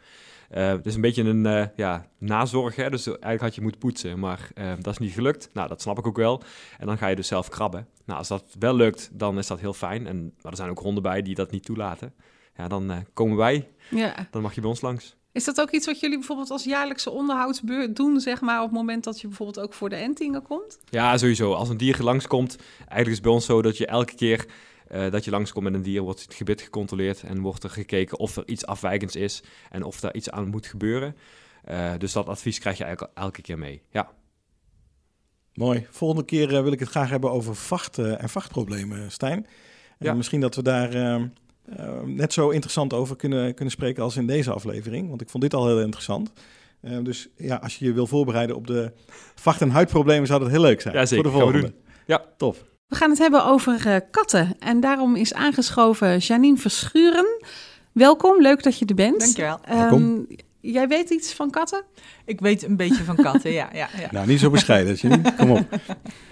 Uh, 0.51 0.68
het 0.68 0.86
is 0.86 0.95
een 0.95 1.01
beetje 1.01 1.24
een 1.24 1.45
uh, 1.45 1.65
ja, 1.75 2.06
nazorg, 2.18 2.75
hè? 2.75 2.89
dus 2.89 3.07
eigenlijk 3.07 3.42
had 3.42 3.56
je 3.56 3.62
moeten 3.62 3.80
poetsen, 3.80 4.19
maar 4.19 4.50
uh, 4.56 4.72
dat 4.80 4.94
is 4.94 5.00
niet 5.00 5.13
gelukt. 5.13 5.50
Nou, 5.54 5.68
dat 5.68 5.81
snap 5.81 5.98
ik 5.98 6.07
ook 6.07 6.18
wel. 6.18 6.42
En 6.77 6.86
dan 6.86 6.98
ga 6.98 7.07
je 7.07 7.15
dus 7.15 7.27
zelf 7.27 7.50
krabben. 7.50 7.88
Nou, 8.06 8.19
als 8.19 8.27
dat 8.27 8.56
wel 8.60 8.75
lukt, 8.75 9.10
dan 9.13 9.38
is 9.38 9.48
dat 9.48 9.60
heel 9.60 9.74
fijn. 9.74 10.07
En, 10.07 10.33
maar 10.42 10.51
er 10.51 10.57
zijn 10.57 10.69
ook 10.69 10.80
honden 10.80 11.04
bij 11.04 11.22
die 11.22 11.36
dat 11.36 11.51
niet 11.51 11.65
toelaten. 11.65 12.13
Ja, 12.60 12.68
dan 12.68 13.06
komen 13.14 13.38
wij. 13.38 13.68
Ja. 13.90 14.28
Dan 14.32 14.42
mag 14.42 14.56
je 14.56 14.62
bij 14.62 14.70
ons 14.70 14.82
langs. 14.82 15.16
Is 15.32 15.44
dat 15.44 15.62
ook 15.62 15.72
iets 15.72 15.86
wat 15.86 16.00
jullie 16.00 16.18
bijvoorbeeld 16.18 16.50
als 16.52 16.64
jaarlijkse 16.64 17.10
onderhoudsbeurt 17.10 17.96
doen, 17.96 18.20
zeg 18.20 18.42
maar, 18.42 18.58
op 18.58 18.66
het 18.66 18.76
moment 18.76 19.04
dat 19.04 19.22
je 19.22 19.28
bijvoorbeeld 19.28 19.60
ook 19.60 19.74
voor 19.74 19.90
de 19.90 19.96
entingen 19.96 20.42
komt? 20.42 20.80
Ja, 20.90 21.18
sowieso. 21.18 21.54
Als 21.54 21.70
een 21.70 21.78
dier 21.78 21.98
langskomt, 22.02 22.58
eigenlijk 22.78 23.08
is 23.08 23.14
het 23.14 23.22
bij 23.22 23.32
ons 23.32 23.46
zo 23.46 23.62
dat 23.62 23.78
je 23.78 23.86
elke 23.86 24.16
keer 24.16 24.46
uh, 24.92 25.12
dat 25.12 25.26
je 25.26 25.32
langskomt 25.32 25.64
met 25.64 25.74
een 25.74 25.82
dier, 25.82 26.02
wordt 26.02 26.22
het 26.22 26.34
gebit 26.34 26.62
gecontroleerd 26.62 27.24
en 27.24 27.42
wordt 27.42 27.64
er 27.64 27.70
gekeken 27.70 28.20
of 28.20 28.36
er 28.36 28.48
iets 28.48 28.66
afwijkends 28.66 29.16
is 29.16 29.44
en 29.70 29.84
of 29.84 30.00
daar 30.00 30.16
iets 30.16 30.30
aan 30.30 30.48
moet 30.48 30.66
gebeuren. 30.66 31.16
Uh, 31.70 31.92
dus 31.98 32.12
dat 32.12 32.28
advies 32.28 32.60
krijg 32.60 32.78
je 32.78 32.84
eigenlijk 32.84 33.18
elke 33.18 33.42
keer 33.42 33.58
mee. 33.58 33.82
Ja. 33.92 34.12
Mooi. 35.54 35.88
Volgende 35.90 36.26
keer 36.26 36.54
uh, 36.54 36.62
wil 36.62 36.72
ik 36.72 36.80
het 36.80 36.90
graag 36.90 37.10
hebben 37.10 37.32
over 37.32 37.56
vachten 37.56 38.20
en 38.20 38.30
vachtproblemen, 38.30 39.12
Stijn. 39.12 39.48
Ja. 40.00 40.14
misschien 40.14 40.42
dat 40.42 40.56
we 40.56 40.62
daar 40.62 41.22
uh, 41.80 42.01
net 42.06 42.33
zo 42.33 42.50
interessant 42.50 42.94
over 42.94 43.16
kunnen, 43.16 43.54
kunnen 43.54 43.74
spreken 43.74 44.04
als 44.04 44.18
in 44.18 44.27
deze 44.27 44.51
aflevering. 44.51 45.10
Want 45.10 45.21
ik 45.21 45.30
vond 45.30 45.44
dit 45.44 45.54
al 45.54 45.68
heel 45.68 45.81
interessant. 45.81 46.31
Uh, 46.81 46.98
dus 47.04 47.27
ja, 47.38 47.56
als 47.56 47.77
je 47.77 47.86
je 47.86 47.94
wil 47.94 48.07
voorbereiden 48.07 48.56
op 48.56 48.68
de 48.68 48.92
vacht- 49.36 49.62
en 49.62 49.69
huidproblemen, 49.69 50.27
zou 50.27 50.39
dat 50.39 50.50
heel 50.50 50.62
leuk 50.62 50.81
zijn. 50.81 50.94
Ja, 50.94 51.06
zeker. 51.06 51.31
Voor 51.31 51.33
de 51.33 51.39
volgende. 51.39 51.68
Gaan 51.68 51.75
we 51.77 51.83
doen. 51.83 51.95
Ja, 52.06 52.24
tof. 52.38 52.63
We 52.88 52.95
gaan 52.95 53.10
het 53.10 53.19
hebben 53.19 53.45
over 53.45 53.88
uh, 53.88 53.95
katten. 54.12 54.56
En 54.60 54.80
daarom 54.80 55.16
is 55.16 55.33
aangeschoven 55.33 56.18
Janine 56.18 56.57
Verschuren. 56.57 57.25
Welkom, 57.92 58.42
leuk 58.42 58.63
dat 58.63 58.80
je 58.80 58.86
er 58.86 58.95
bent. 58.95 59.19
Dankjewel. 59.19 59.60
Um, 59.72 60.27
jij 60.62 60.88
weet 60.88 61.10
iets 61.10 61.33
van 61.33 61.50
katten? 61.50 61.83
Ik 62.25 62.39
weet 62.39 62.63
een 62.63 62.75
beetje 62.75 63.04
van 63.04 63.15
katten, 63.15 63.51
ja, 63.51 63.69
ja, 63.74 63.89
ja. 64.00 64.07
Nou, 64.12 64.27
niet 64.27 64.39
zo 64.39 64.50
bescheiden, 64.50 64.95
Janine. 64.95 65.36
Kom 65.36 65.51
op. 65.51 65.68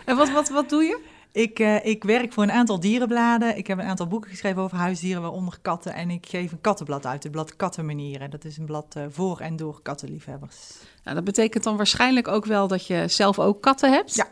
En 0.06 0.16
wat, 0.16 0.31
wat, 0.31 0.50
wat 0.50 0.69
doe 0.69 0.83
je? 0.83 1.00
Ik, 1.32 1.60
uh, 1.60 1.86
ik 1.86 2.04
werk 2.04 2.34
voor 2.34 2.44
een 2.44 2.52
aantal 2.52 2.80
dierenbladen. 2.80 3.58
Ik 3.58 3.68
heb 3.68 3.78
een 3.78 3.86
aantal 3.86 4.08
boeken 4.08 4.30
geschreven 4.30 4.62
over 4.62 4.78
huisdieren, 4.78 5.22
waaronder 5.22 5.60
katten. 5.62 5.94
En 5.94 6.10
ik 6.10 6.26
geef 6.26 6.52
een 6.52 6.62
kattenblad 6.62 7.06
uit, 7.06 7.24
het 7.24 7.32
blad 7.32 7.56
Kattenmanieren. 7.56 8.30
Dat 8.30 8.46
is 8.46 8.58
een 8.58 8.66
blad 8.66 8.96
uh, 8.98 9.04
voor 9.10 9.40
en 9.40 9.56
door 9.56 9.82
kattenliefhebbers. 9.82 10.56
Nou, 11.04 11.16
dat 11.16 11.26
betekent 11.26 11.64
dan 11.64 11.78
waarschijnlijk 11.78 12.28
ook 12.28 12.46
wel 12.46 12.68
dat 12.68 12.88
je 12.88 13.08
zelf 13.08 13.40
ook 13.40 13.62
katten 13.62 13.92
hebt. 13.92 14.16
Ja. 14.16 14.28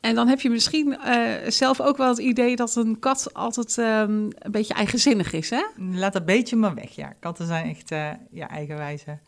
En 0.00 0.14
dan 0.14 0.28
heb 0.28 0.40
je 0.40 0.50
misschien 0.50 0.98
uh, 1.06 1.30
zelf 1.46 1.80
ook 1.80 1.96
wel 1.96 2.08
het 2.08 2.18
idee 2.18 2.56
dat 2.56 2.76
een 2.76 2.98
kat 2.98 3.34
altijd 3.34 3.76
um, 3.76 3.84
een 4.38 4.50
beetje 4.50 4.74
eigenzinnig 4.74 5.32
is, 5.32 5.50
hè? 5.50 5.62
Laat 5.76 6.12
dat 6.12 6.24
beetje 6.24 6.56
maar 6.56 6.74
weg, 6.74 6.90
ja. 6.90 7.12
Katten 7.20 7.46
zijn 7.46 7.68
echt 7.68 7.88
ja, 8.30 8.48
eigenwijze 8.48 9.18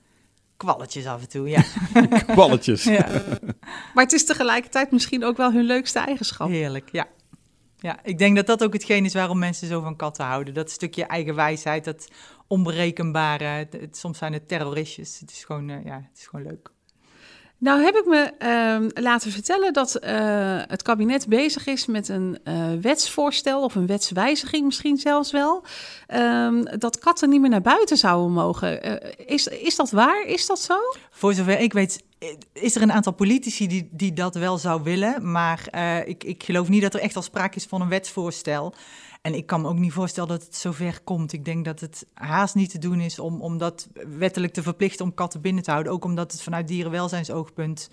kwalletjes 0.60 1.06
af 1.06 1.20
en 1.20 1.28
toe, 1.28 1.48
ja. 1.48 1.62
kwalletjes. 2.34 2.84
ja. 2.84 3.08
Maar 3.94 4.04
het 4.04 4.12
is 4.12 4.24
tegelijkertijd 4.24 4.90
misschien 4.90 5.24
ook 5.24 5.36
wel 5.36 5.52
hun 5.52 5.64
leukste 5.64 5.98
eigenschap. 5.98 6.48
Heerlijk, 6.48 6.88
ja. 6.92 7.06
Ja, 7.78 7.98
ik 8.02 8.18
denk 8.18 8.36
dat 8.36 8.46
dat 8.46 8.64
ook 8.64 8.72
hetgeen 8.72 9.04
is 9.04 9.14
waarom 9.14 9.38
mensen 9.38 9.68
zo 9.68 9.80
van 9.80 9.96
katten 9.96 10.24
houden. 10.24 10.54
Dat 10.54 10.70
stukje 10.70 11.04
eigenwijsheid, 11.04 11.84
dat 11.84 12.08
onberekenbare. 12.46 13.44
Het, 13.44 13.72
het, 13.72 13.96
soms 13.96 14.18
zijn 14.18 14.32
het 14.32 14.48
terroristjes. 14.48 15.20
Het 15.20 15.30
is 15.30 15.44
gewoon, 15.44 15.68
uh, 15.68 15.84
ja, 15.84 15.94
het 15.94 16.18
is 16.18 16.26
gewoon 16.26 16.46
leuk. 16.46 16.70
Nou 17.60 17.82
heb 17.82 17.94
ik 17.94 18.06
me 18.06 18.32
uh, 18.42 19.02
laten 19.02 19.32
vertellen 19.32 19.72
dat 19.72 19.98
uh, 20.04 20.10
het 20.66 20.82
kabinet 20.82 21.28
bezig 21.28 21.66
is 21.66 21.86
met 21.86 22.08
een 22.08 22.38
uh, 22.44 22.72
wetsvoorstel 22.80 23.62
of 23.62 23.74
een 23.74 23.86
wetswijziging 23.86 24.64
misschien 24.64 24.96
zelfs 24.96 25.30
wel. 25.30 25.64
Um, 26.14 26.78
dat 26.78 26.98
katten 26.98 27.28
niet 27.28 27.40
meer 27.40 27.50
naar 27.50 27.60
buiten 27.60 27.96
zouden 27.96 28.32
mogen. 28.32 28.80
is, 29.26 29.46
is 29.46 29.76
dat 29.76 29.90
waar? 29.90 30.22
Is 30.26 30.46
dat 30.46 30.58
zo? 30.58 30.74
Voor 31.10 31.34
zover 31.34 31.60
ik 31.60 31.72
weet 31.72 32.02
is 32.52 32.76
er 32.76 32.82
een 32.82 32.92
aantal 32.92 33.12
politici 33.12 33.66
die, 33.66 33.88
die 33.92 34.12
dat 34.12 34.34
wel 34.34 34.58
zou 34.58 34.82
willen. 34.82 35.30
Maar 35.30 35.68
ik, 36.06 36.24
ik 36.24 36.42
geloof 36.42 36.68
niet 36.68 36.82
dat 36.82 36.94
er 36.94 37.00
echt 37.00 37.16
al 37.16 37.22
sprake 37.22 37.56
is 37.56 37.64
van 37.64 37.80
een 37.80 37.88
wetsvoorstel. 37.88 38.74
En 39.20 39.34
ik 39.34 39.46
kan 39.46 39.60
me 39.60 39.68
ook 39.68 39.78
niet 39.78 39.92
voorstellen 39.92 40.28
dat 40.28 40.42
het 40.42 40.56
zover 40.56 41.00
komt. 41.04 41.32
Ik 41.32 41.44
denk 41.44 41.64
dat 41.64 41.80
het 41.80 42.06
haast 42.14 42.54
niet 42.54 42.70
te 42.70 42.78
doen 42.78 43.00
is 43.00 43.18
om, 43.18 43.40
om 43.40 43.58
dat 43.58 43.88
wettelijk 44.18 44.52
te 44.52 44.62
verplichten 44.62 45.04
om 45.04 45.14
katten 45.14 45.40
binnen 45.40 45.62
te 45.62 45.70
houden. 45.70 45.92
Ook 45.92 46.04
omdat 46.04 46.32
het 46.32 46.42
vanuit 46.42 46.68
dierenwelzijnsoogpunt 46.68 47.90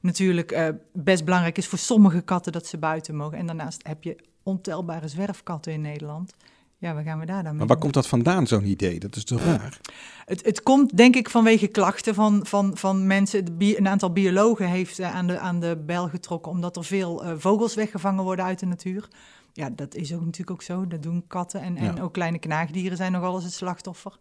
natuurlijk 0.00 0.52
uh, 0.52 0.68
best 0.92 1.24
belangrijk 1.24 1.58
is 1.58 1.66
voor 1.66 1.78
sommige 1.78 2.20
katten 2.20 2.52
dat 2.52 2.66
ze 2.66 2.78
buiten 2.78 3.16
mogen. 3.16 3.38
En 3.38 3.46
daarnaast 3.46 3.86
heb 3.86 4.02
je 4.02 4.16
ontelbare 4.42 5.08
zwerfkatten 5.08 5.72
in 5.72 5.80
Nederland. 5.80 6.34
Ja, 6.80 6.94
waar 6.94 7.02
gaan 7.02 7.18
we 7.18 7.26
daar 7.26 7.42
dan 7.42 7.50
mee? 7.50 7.58
Maar 7.58 7.66
waar 7.66 7.78
komt 7.78 7.94
dat 7.94 8.06
vandaan, 8.06 8.46
zo'n 8.46 8.64
idee? 8.64 8.98
Dat 8.98 9.16
is 9.16 9.24
toch 9.24 9.42
raar? 9.42 9.80
Het, 10.24 10.44
het 10.44 10.62
komt 10.62 10.96
denk 10.96 11.16
ik 11.16 11.30
vanwege 11.30 11.66
klachten 11.66 12.14
van, 12.14 12.46
van, 12.46 12.76
van 12.76 13.06
mensen. 13.06 13.56
Een 13.58 13.88
aantal 13.88 14.12
biologen 14.12 14.68
heeft 14.68 15.00
aan 15.00 15.26
de, 15.26 15.38
aan 15.38 15.60
de 15.60 15.82
bel 15.86 16.08
getrokken 16.08 16.52
omdat 16.52 16.76
er 16.76 16.84
veel 16.84 17.24
uh, 17.24 17.32
vogels 17.36 17.74
weggevangen 17.74 18.24
worden 18.24 18.44
uit 18.44 18.58
de 18.58 18.66
natuur 18.66 19.08
ja, 19.52 19.70
dat 19.70 19.94
is 19.94 20.14
ook 20.14 20.24
natuurlijk 20.24 20.50
ook 20.50 20.62
zo. 20.62 20.86
Dat 20.86 21.02
doen 21.02 21.24
katten 21.26 21.60
en, 21.60 21.76
en 21.76 22.02
ook 22.02 22.12
kleine 22.12 22.38
knaagdieren 22.38 22.96
zijn 22.96 23.12
nogal 23.12 23.34
eens 23.34 23.44
het 23.44 23.52
slachtoffer. 23.52 24.18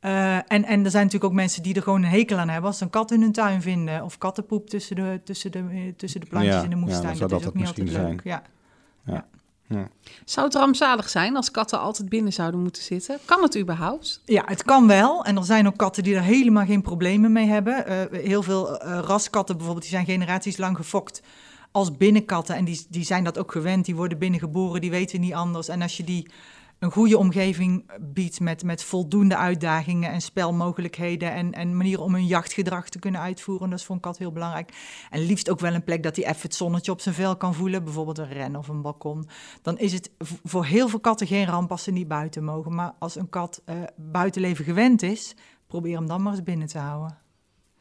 Uh, 0.00 0.34
en, 0.36 0.64
en 0.64 0.84
er 0.84 0.90
zijn 0.90 1.04
natuurlijk 1.04 1.24
ook 1.24 1.32
mensen 1.32 1.62
die 1.62 1.74
er 1.74 1.82
gewoon 1.82 2.02
een 2.02 2.10
hekel 2.10 2.38
aan 2.38 2.48
hebben 2.48 2.68
als 2.68 2.78
ze 2.78 2.84
een 2.84 2.90
kat 2.90 3.10
in 3.10 3.20
hun 3.20 3.32
tuin 3.32 3.62
vinden. 3.62 4.04
Of 4.04 4.18
kattenpoep 4.18 4.70
tussen 4.70 4.96
de, 4.96 5.20
tussen 5.24 5.52
de, 5.52 5.94
tussen 5.96 6.20
de 6.20 6.26
plantjes 6.26 6.54
ja, 6.54 6.62
in 6.62 6.70
de 6.70 6.76
moestuin. 6.76 7.16
Ja, 7.16 7.26
dat, 7.26 7.40
is 7.40 7.46
ook 7.46 7.54
niet 7.54 7.66
altijd 7.66 7.90
zijn. 7.90 8.08
leuk. 8.08 8.20
Ja. 8.24 8.42
Ja. 9.04 9.26
Ja. 9.68 9.88
Zou 10.24 10.46
het 10.46 10.56
rampzalig 10.56 11.08
zijn 11.08 11.36
als 11.36 11.50
katten 11.50 11.80
altijd 11.80 12.08
binnen 12.08 12.32
zouden 12.32 12.60
moeten 12.60 12.82
zitten? 12.82 13.18
Kan 13.24 13.42
het 13.42 13.58
überhaupt? 13.58 14.22
Ja, 14.24 14.42
het 14.46 14.62
kan 14.62 14.86
wel. 14.86 15.24
En 15.24 15.36
er 15.36 15.44
zijn 15.44 15.66
ook 15.66 15.76
katten 15.76 16.02
die 16.02 16.14
er 16.14 16.22
helemaal 16.22 16.64
geen 16.64 16.82
problemen 16.82 17.32
mee 17.32 17.46
hebben. 17.46 17.84
Uh, 17.88 18.20
heel 18.20 18.42
veel 18.42 18.84
uh, 18.84 18.98
raskatten 19.02 19.56
bijvoorbeeld, 19.56 19.86
die 19.86 19.94
zijn 19.94 20.06
generaties 20.06 20.56
lang 20.56 20.76
gefokt 20.76 21.22
als 21.70 21.96
binnenkatten. 21.96 22.56
En 22.56 22.64
die, 22.64 22.86
die 22.88 23.04
zijn 23.04 23.24
dat 23.24 23.38
ook 23.38 23.52
gewend. 23.52 23.84
Die 23.84 23.96
worden 23.96 24.18
binnengeboren, 24.18 24.80
die 24.80 24.90
weten 24.90 25.20
niet 25.20 25.34
anders. 25.34 25.68
En 25.68 25.82
als 25.82 25.96
je 25.96 26.04
die 26.04 26.30
een 26.78 26.90
goede 26.90 27.18
omgeving 27.18 27.90
biedt 28.00 28.40
met, 28.40 28.64
met 28.64 28.82
voldoende 28.82 29.36
uitdagingen 29.36 30.10
en 30.10 30.20
spelmogelijkheden 30.20 31.32
en, 31.32 31.52
en 31.52 31.76
manieren 31.76 32.04
om 32.04 32.14
hun 32.14 32.26
jachtgedrag 32.26 32.88
te 32.88 32.98
kunnen 32.98 33.20
uitvoeren. 33.20 33.70
Dat 33.70 33.78
is 33.78 33.84
voor 33.84 33.94
een 33.94 34.00
kat 34.00 34.18
heel 34.18 34.32
belangrijk. 34.32 34.72
En 35.10 35.20
liefst 35.20 35.50
ook 35.50 35.60
wel 35.60 35.74
een 35.74 35.84
plek 35.84 36.02
dat 36.02 36.16
hij 36.16 36.26
even 36.26 36.42
het 36.42 36.54
zonnetje 36.54 36.92
op 36.92 37.00
zijn 37.00 37.14
vel 37.14 37.36
kan 37.36 37.54
voelen, 37.54 37.84
bijvoorbeeld 37.84 38.18
een 38.18 38.32
ren 38.32 38.56
of 38.56 38.68
een 38.68 38.82
balkon. 38.82 39.28
Dan 39.62 39.78
is 39.78 39.92
het 39.92 40.10
voor 40.44 40.64
heel 40.64 40.88
veel 40.88 41.00
katten 41.00 41.26
geen 41.26 41.46
ramp 41.46 41.70
als 41.70 41.82
ze 41.82 41.90
niet 41.90 42.08
buiten 42.08 42.44
mogen. 42.44 42.74
Maar 42.74 42.94
als 42.98 43.16
een 43.16 43.28
kat 43.28 43.62
uh, 43.66 43.76
buitenleven 43.96 44.64
gewend 44.64 45.02
is, 45.02 45.36
probeer 45.66 45.96
hem 45.96 46.06
dan 46.06 46.22
maar 46.22 46.32
eens 46.32 46.42
binnen 46.42 46.68
te 46.68 46.78
houden. 46.78 47.27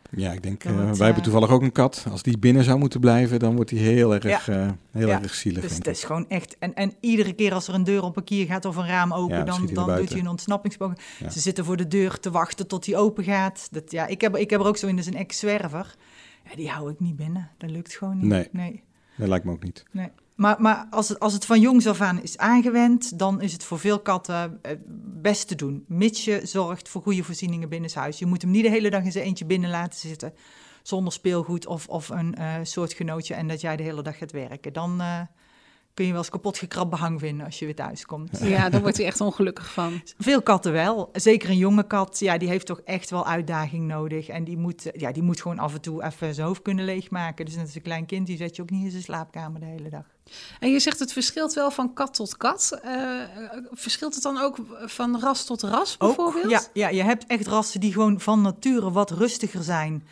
Ja, 0.10 0.32
ik 0.32 0.44
denk, 0.44 0.64
uh, 0.64 0.72
wij 0.76 0.86
hebben 0.88 1.08
eh, 1.08 1.22
toevallig 1.22 1.50
ook 1.50 1.62
een 1.62 1.72
kat. 1.72 2.06
Als 2.12 2.24
die 2.24 2.38
binnen 2.38 2.64
zou 2.64 2.80
moeten 2.80 3.00
blijven, 3.00 3.40
dan 3.40 3.56
wordt 3.56 3.70
hij 3.70 3.80
heel 3.80 4.14
erg, 4.14 4.46
ja. 4.46 4.66
uh, 4.66 4.70
heel 4.92 5.08
ja. 5.08 5.22
erg 5.22 5.34
zielig. 5.34 5.62
Dus 5.62 5.76
het 5.76 5.88
is 5.88 6.04
gewoon 6.04 6.30
echt. 6.30 6.58
En, 6.60 6.74
en 6.74 6.94
iedere 7.00 7.34
keer 7.34 7.54
als 7.54 7.68
er 7.68 7.74
een 7.74 7.84
deur 7.84 8.04
op 8.04 8.18
een 8.18 8.24
kier 8.24 8.46
gaat 8.46 8.66
of 8.66 8.76
een 8.76 8.88
raam 8.88 9.14
open, 9.14 9.38
ja, 9.38 9.44
dan, 9.44 9.70
dan 9.74 9.96
doet 9.96 10.10
hij 10.10 10.20
een 10.20 10.28
ontsnappingspoging. 10.28 11.00
Ze 11.30 11.40
zitten 11.40 11.66
voor 11.66 11.78
de 11.78 11.88
deur 11.88 12.20
te 12.20 12.32
wachten 12.32 12.68
tot 12.68 12.86
die 12.86 12.98
open 12.98 13.24
gaat. 13.24 13.68
Dat, 13.72 13.92
ja, 13.92 14.08
ik, 14.08 14.22
heb, 14.22 14.36
ik 14.36 14.50
heb 14.50 14.60
er 14.60 14.68
ook 14.68 14.78
zo 14.78 14.88
in, 14.88 14.96
dus 14.96 15.06
een 15.06 15.16
ex-zwerver. 15.16 15.96
Ja, 16.50 16.56
die 16.56 16.70
hou 16.70 16.92
ik 16.92 17.00
niet 17.00 17.16
binnen. 17.16 17.50
Dat 17.58 17.70
lukt 17.70 17.96
gewoon 17.96 18.18
niet. 18.18 18.30
Nee, 18.30 18.48
nee. 18.52 18.84
dat 19.18 19.28
lijkt 19.28 19.46
me 19.46 19.52
ook 19.52 19.64
niet. 19.64 19.84
Nee. 19.92 20.10
Maar, 20.38 20.62
maar 20.62 20.88
als, 20.90 21.10
het, 21.10 21.20
als 21.20 21.34
het 21.34 21.46
van 21.46 21.60
jongs 21.60 21.88
af 21.88 22.02
aan 22.02 22.22
is 22.22 22.38
aangewend, 22.38 23.20
dan 23.20 23.42
is 23.42 23.54
het 23.54 23.64
voor 23.64 23.80
veel 23.80 24.00
katten 24.00 24.60
het 24.62 24.80
best 25.22 25.48
te 25.48 25.56
doen. 25.56 25.86
Mits 25.88 26.26
je 26.26 26.42
zorgt 26.44 26.90
voor 26.90 27.02
goede 27.02 27.24
voorzieningen 27.24 27.70
binnen 27.70 27.92
huis. 27.94 28.20
Je 28.20 28.26
moet 28.26 28.42
hem 28.42 28.52
niet 28.52 28.64
de 28.64 28.70
hele 28.70 28.90
dag 28.90 29.04
in 29.04 29.12
zijn 29.12 29.26
eentje 29.26 29.46
binnen 29.46 29.70
laten 29.70 30.00
zitten. 30.00 30.34
Zonder 30.82 31.14
speelgoed 31.14 31.66
of, 31.66 31.88
of 31.88 32.10
een 32.10 32.36
uh, 32.40 32.54
soortgenootje 32.64 33.34
en 33.34 33.48
dat 33.48 33.62
jij 33.62 33.76
de 33.76 33.84
hele 33.84 34.02
dag 34.02 34.18
gaat 34.18 34.32
werken. 34.32 34.74
Dan, 34.74 35.02
uh, 35.02 35.22
kun 35.98 36.06
je 36.06 36.12
wel 36.12 36.22
eens 36.22 36.32
kapot 36.32 36.58
gekrabd 36.58 36.90
behang 36.90 37.20
vinden 37.20 37.46
als 37.46 37.60
je 37.60 37.66
weer 37.66 37.76
thuis 37.76 38.06
komt. 38.06 38.40
Ja, 38.42 38.70
daar 38.70 38.82
wordt 38.82 38.98
hij 38.98 39.06
echt 39.06 39.22
ongelukkig 39.22 39.74
van. 39.74 40.02
Veel 40.18 40.42
katten 40.42 40.72
wel. 40.72 41.10
Zeker 41.14 41.50
een 41.50 41.58
jonge 41.58 41.88
kat, 41.88 42.20
ja, 42.20 42.38
die 42.38 42.50
heeft 42.50 42.66
toch 42.66 42.82
echt 42.86 43.10
wel 43.10 43.26
uitdaging 43.26 43.88
nodig. 43.88 44.28
En 44.28 44.44
die 44.44 44.58
moet, 44.58 44.90
ja, 44.94 45.12
die 45.12 45.24
moet 45.24 45.42
gewoon 45.42 45.60
af 45.60 45.74
en 45.74 45.82
toe 45.82 46.04
even 46.04 46.34
zijn 46.34 46.48
hoofd 46.48 46.62
kunnen 46.62 46.86
leegmaken. 46.86 47.46
Dus 47.46 47.56
net 47.56 47.66
als 47.66 47.76
een 47.76 47.82
klein 47.82 48.06
kind, 48.06 48.28
die 48.28 48.38
zet 48.38 48.56
je 48.56 48.62
ook 48.62 48.70
niet 48.70 48.84
in 48.84 48.92
zijn 48.92 49.04
slaapkamer 49.04 49.60
de 49.60 49.66
hele 49.66 49.90
dag. 49.90 50.04
En 50.60 50.72
je 50.72 50.80
zegt 50.80 51.00
het 51.00 51.14
verschilt 51.14 51.54
wel 51.54 51.72
van 51.72 51.94
kat 51.94 52.14
tot 52.14 52.38
kat. 52.38 52.80
Uh, 52.86 53.22
verschilt 53.72 54.14
het 54.14 54.24
dan 54.24 54.38
ook 54.38 54.58
van 54.86 55.20
ras 55.20 55.46
tot 55.46 55.62
ras 55.62 55.98
bijvoorbeeld? 55.98 56.46
Ook, 56.46 56.52
ja, 56.52 56.62
ja, 56.74 56.90
je 56.90 57.04
hebt 57.04 57.26
echt 57.28 57.48
rassen 57.48 57.80
die 57.80 57.94
gewoon 57.94 58.20
van 58.20 58.42
nature 58.42 58.92
wat 58.92 59.12
rustiger 59.12 59.64
zijn. 59.64 60.08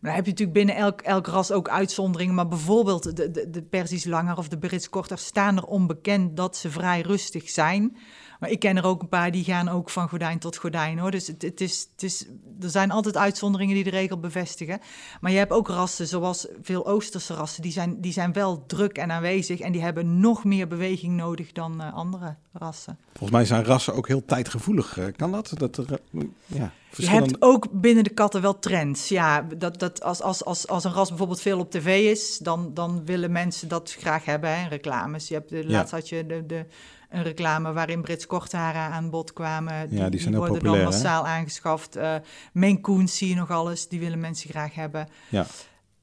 Maar 0.00 0.10
dan 0.10 0.20
heb 0.20 0.24
je 0.24 0.30
natuurlijk 0.30 0.58
binnen 0.58 0.76
elk, 0.76 1.00
elk 1.00 1.26
ras 1.26 1.52
ook 1.52 1.68
uitzonderingen. 1.68 2.34
Maar 2.34 2.48
bijvoorbeeld 2.48 3.16
de, 3.16 3.30
de, 3.30 3.50
de 3.50 3.62
Persisch 3.62 4.04
langer 4.04 4.36
of 4.36 4.48
de 4.48 4.58
Brits 4.58 4.88
korter 4.88 5.18
staan 5.18 5.56
er 5.56 5.64
onbekend 5.64 6.36
dat 6.36 6.56
ze 6.56 6.70
vrij 6.70 7.00
rustig 7.00 7.50
zijn. 7.50 7.96
Maar 8.40 8.50
ik 8.50 8.58
ken 8.58 8.76
er 8.76 8.84
ook 8.84 9.02
een 9.02 9.08
paar 9.08 9.30
die 9.30 9.44
gaan 9.44 9.68
ook 9.68 9.90
van 9.90 10.08
gordijn 10.08 10.38
tot 10.38 10.56
gordijn 10.56 10.98
hoor. 10.98 11.10
Dus 11.10 11.26
het, 11.26 11.42
het, 11.42 11.60
is, 11.60 11.88
het 11.92 12.02
is, 12.02 12.26
er 12.60 12.70
zijn 12.70 12.90
altijd 12.90 13.16
uitzonderingen 13.16 13.74
die 13.74 13.84
de 13.84 13.90
regel 13.90 14.18
bevestigen. 14.18 14.80
Maar 15.20 15.30
je 15.30 15.38
hebt 15.38 15.52
ook 15.52 15.68
rassen, 15.68 16.06
zoals 16.06 16.46
veel 16.62 16.86
Oosterse 16.86 17.34
rassen, 17.34 17.62
die 17.62 17.72
zijn, 17.72 18.00
die 18.00 18.12
zijn 18.12 18.32
wel 18.32 18.66
druk 18.66 18.98
en 18.98 19.10
aanwezig. 19.10 19.60
En 19.60 19.72
die 19.72 19.82
hebben 19.82 20.20
nog 20.20 20.44
meer 20.44 20.68
beweging 20.68 21.16
nodig 21.16 21.52
dan 21.52 21.80
uh, 21.80 21.94
andere 21.94 22.36
rassen. 22.52 22.98
Volgens 23.10 23.30
mij 23.30 23.44
zijn 23.44 23.64
rassen 23.64 23.94
ook 23.94 24.08
heel 24.08 24.24
tijdgevoelig. 24.24 24.98
Uh, 24.98 25.04
kan 25.16 25.32
dat? 25.32 25.52
dat 25.54 25.76
er, 25.76 26.00
uh, 26.12 26.62
je 26.96 27.08
hebt 27.08 27.42
ook 27.42 27.66
binnen 27.70 28.04
de 28.04 28.10
katten 28.10 28.42
wel 28.42 28.58
trends. 28.58 29.08
Ja, 29.08 29.46
dat, 29.56 29.78
dat 29.78 30.02
als, 30.02 30.22
als, 30.22 30.44
als, 30.44 30.68
als 30.68 30.84
een 30.84 30.92
ras 30.92 31.08
bijvoorbeeld 31.08 31.40
veel 31.40 31.58
op 31.58 31.70
tv 31.70 32.10
is, 32.10 32.38
dan, 32.38 32.74
dan 32.74 33.04
willen 33.04 33.32
mensen 33.32 33.68
dat 33.68 33.96
graag 33.98 34.24
hebben. 34.24 34.58
Hè? 34.58 34.68
Reclames. 34.68 35.28
Je 35.28 35.34
hebt 35.34 35.48
de, 35.48 35.56
ja. 35.56 35.64
laatst 35.70 35.92
had 35.92 36.08
je 36.08 36.26
de, 36.26 36.46
de 36.46 36.66
een 37.10 37.22
reclame 37.22 37.72
waarin 37.72 38.02
Brits 38.02 38.26
kortharen 38.26 38.80
aan 38.80 39.10
bod 39.10 39.32
kwamen. 39.32 39.88
Die, 39.88 39.98
ja, 39.98 40.08
die, 40.08 40.20
zijn 40.20 40.34
worden 40.34 40.54
populair, 40.54 40.82
dan 40.82 40.92
massaal 40.92 41.24
hè? 41.24 41.30
aangeschaft. 41.30 41.96
Uh, 41.96 42.14
Maine 42.52 42.80
Coons 42.80 43.16
zie 43.16 43.28
je 43.28 43.34
nog 43.34 43.50
alles, 43.50 43.88
die 43.88 44.00
willen 44.00 44.20
mensen 44.20 44.50
graag 44.50 44.74
hebben. 44.74 45.08
Ja. 45.28 45.46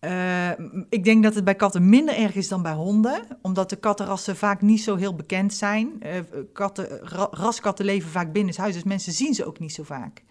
Uh, 0.02 0.66
ik 0.90 1.04
denk 1.04 1.24
dat 1.24 1.36
het 1.36 1.44
bij 1.44 1.56
katten 1.56 1.90
minder 1.90 2.16
erg 2.16 2.36
is 2.36 2.48
dan 2.48 2.62
bij 2.62 2.74
honden, 2.74 3.22
omdat 3.42 3.70
de 3.70 3.76
kattenrassen 3.76 4.36
vaak 4.36 4.62
niet 4.62 4.82
zo 4.82 4.96
heel 4.96 5.16
bekend 5.16 5.54
zijn. 5.54 6.00
Uh, 6.04 6.12
katten, 6.54 7.00
ra 7.02 7.28
raskatten 7.32 7.86
leven 7.86 8.10
vaak 8.10 8.32
binnen 8.32 8.56
huis, 8.58 8.74
dus 8.74 8.84
mensen 8.84 9.14
zien 9.14 9.34
ze 9.34 9.46
ook 9.46 9.60
niet 9.60 9.74
zo 9.74 9.84
vaak 9.84 10.24